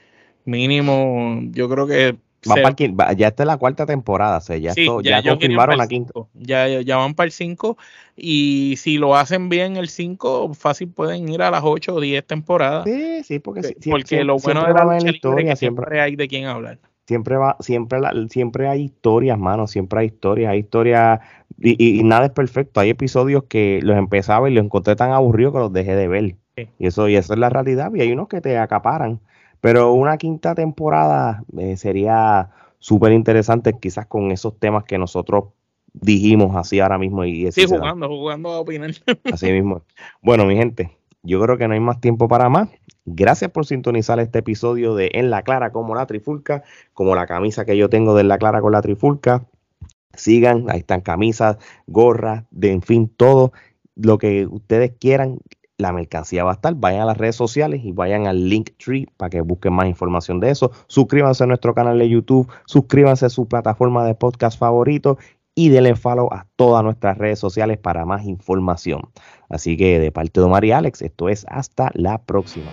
mínimo, 0.45 1.39
yo 1.51 1.69
creo 1.69 1.87
que 1.87 2.17
va 2.49 2.55
para 2.55 2.75
el 2.77 2.99
va- 2.99 3.13
ya 3.13 3.27
esta 3.27 3.43
es 3.43 3.47
la 3.47 3.57
cuarta 3.57 3.85
temporada, 3.85 4.37
o 4.37 4.41
sea, 4.41 4.57
ya, 4.57 4.73
sí, 4.73 4.81
esto- 4.81 5.01
ya 5.01 5.21
confirmaron 5.23 5.77
la 5.77 5.87
quinta. 5.87 6.13
Ya, 6.33 6.67
ya- 6.81 6.97
van 6.97 7.13
para 7.13 7.25
el 7.25 7.31
5 7.31 7.77
y 8.15 8.75
si 8.77 8.97
lo 8.97 9.15
hacen 9.15 9.49
bien 9.49 9.77
el 9.77 9.89
5, 9.89 10.53
fácil 10.53 10.89
pueden 10.89 11.29
ir 11.29 11.41
a 11.41 11.51
las 11.51 11.61
8 11.63 11.95
o 11.95 11.99
10 12.01 12.25
temporadas. 12.25 12.83
Sí, 12.85 13.23
sí, 13.23 13.39
porque, 13.39 13.61
porque 13.61 14.07
siempre, 14.07 14.23
lo 14.23 14.37
bueno 14.39 14.61
siempre 14.61 14.81
de 14.81 14.85
la 14.85 14.97
es 14.97 15.05
historia, 15.15 15.45
que 15.51 15.55
siempre, 15.55 15.83
siempre 15.83 16.01
hay 16.01 16.15
de 16.15 16.27
quién 16.27 16.45
hablar. 16.45 16.79
siempre 17.07 17.35
va, 17.35 17.57
siempre, 17.59 17.99
la- 17.99 18.13
siempre 18.29 18.67
hay 18.69 18.83
historias, 18.83 19.37
mano, 19.37 19.67
siempre 19.67 19.99
hay 19.99 20.05
historias, 20.07 20.51
hay 20.51 20.59
historias, 20.59 21.19
y, 21.59 21.71
y- 21.71 21.99
y 21.99 22.03
nada 22.03 22.25
es 22.27 22.31
perfecto, 22.31 22.79
hay 22.79 22.89
episodios 22.89 23.43
que 23.49 23.79
los 23.83 23.97
empezaba 23.97 24.49
y 24.49 24.53
los 24.53 24.63
encontré 24.63 24.95
tan 24.95 25.11
aburridos 25.11 25.53
que 25.53 25.59
los 25.59 25.73
dejé 25.73 25.95
de 25.95 26.07
ver, 26.07 26.35
Sí. 26.55 26.67
y 26.79 26.87
eso, 26.87 27.09
y 27.09 27.15
eso 27.17 27.33
es 27.33 27.39
la 27.39 27.49
realidad, 27.49 27.91
y 27.93 28.01
hay 28.01 28.11
unos 28.13 28.27
que 28.29 28.39
te 28.39 28.57
acaparan, 28.57 29.19
pero 29.61 29.93
una 29.93 30.17
quinta 30.17 30.55
temporada 30.55 31.43
eh, 31.57 31.77
sería 31.77 32.49
súper 32.79 33.13
interesante, 33.13 33.73
quizás 33.79 34.07
con 34.07 34.31
esos 34.31 34.59
temas 34.59 34.83
que 34.83 34.97
nosotros 34.97 35.45
dijimos 35.93 36.55
así 36.55 36.79
ahora 36.79 36.97
mismo, 36.97 37.23
y 37.23 37.47
así 37.47 37.61
Sí, 37.61 37.67
jugando, 37.67 38.07
jugando 38.07 38.49
a 38.49 38.59
opinar. 38.59 38.91
Así 39.31 39.51
mismo. 39.51 39.83
Bueno, 40.21 40.45
mi 40.45 40.55
gente, 40.55 40.97
yo 41.23 41.39
creo 41.41 41.57
que 41.57 41.67
no 41.67 41.73
hay 41.73 41.79
más 41.79 42.01
tiempo 42.01 42.27
para 42.27 42.49
más. 42.49 42.69
Gracias 43.05 43.51
por 43.51 43.65
sintonizar 43.65 44.19
este 44.19 44.39
episodio 44.39 44.95
de 44.95 45.11
En 45.13 45.29
la 45.29 45.43
Clara 45.43 45.71
como 45.71 45.95
la 45.95 46.05
Trifulca, 46.05 46.63
como 46.93 47.15
la 47.15 47.27
camisa 47.27 47.65
que 47.65 47.77
yo 47.77 47.89
tengo 47.89 48.15
de 48.15 48.21
En 48.21 48.27
la 48.27 48.37
Clara 48.37 48.61
con 48.61 48.71
la 48.71 48.81
Trifulca. 48.81 49.45
Sigan, 50.13 50.69
ahí 50.69 50.79
están 50.79 51.01
camisas, 51.01 51.57
gorras, 51.87 52.43
de 52.51 52.71
en 52.71 52.81
fin, 52.81 53.07
todo 53.15 53.53
lo 53.95 54.17
que 54.17 54.45
ustedes 54.45 54.93
quieran. 54.99 55.39
La 55.81 55.91
mercancía 55.91 56.43
va 56.43 56.51
a 56.51 56.53
estar. 56.53 56.75
Vayan 56.75 57.01
a 57.01 57.05
las 57.05 57.17
redes 57.17 57.35
sociales 57.35 57.81
y 57.83 57.91
vayan 57.91 58.27
al 58.27 58.47
Linktree 58.49 59.07
para 59.17 59.31
que 59.31 59.41
busquen 59.41 59.73
más 59.73 59.87
información 59.87 60.39
de 60.39 60.51
eso. 60.51 60.71
Suscríbanse 60.87 61.43
a 61.43 61.47
nuestro 61.47 61.73
canal 61.73 61.97
de 61.97 62.07
YouTube, 62.07 62.47
suscríbanse 62.65 63.25
a 63.25 63.29
su 63.29 63.47
plataforma 63.47 64.05
de 64.05 64.13
podcast 64.13 64.59
favorito 64.59 65.17
y 65.55 65.69
denle 65.69 65.95
follow 65.95 66.31
a 66.31 66.45
todas 66.55 66.83
nuestras 66.83 67.17
redes 67.17 67.39
sociales 67.39 67.79
para 67.79 68.05
más 68.05 68.25
información. 68.25 69.09
Así 69.49 69.75
que 69.75 69.99
de 69.99 70.11
parte 70.11 70.39
de 70.39 70.45
Omar 70.45 70.63
y 70.63 70.71
Alex, 70.71 71.01
esto 71.01 71.29
es 71.29 71.45
hasta 71.49 71.89
la 71.95 72.19
próxima. 72.19 72.69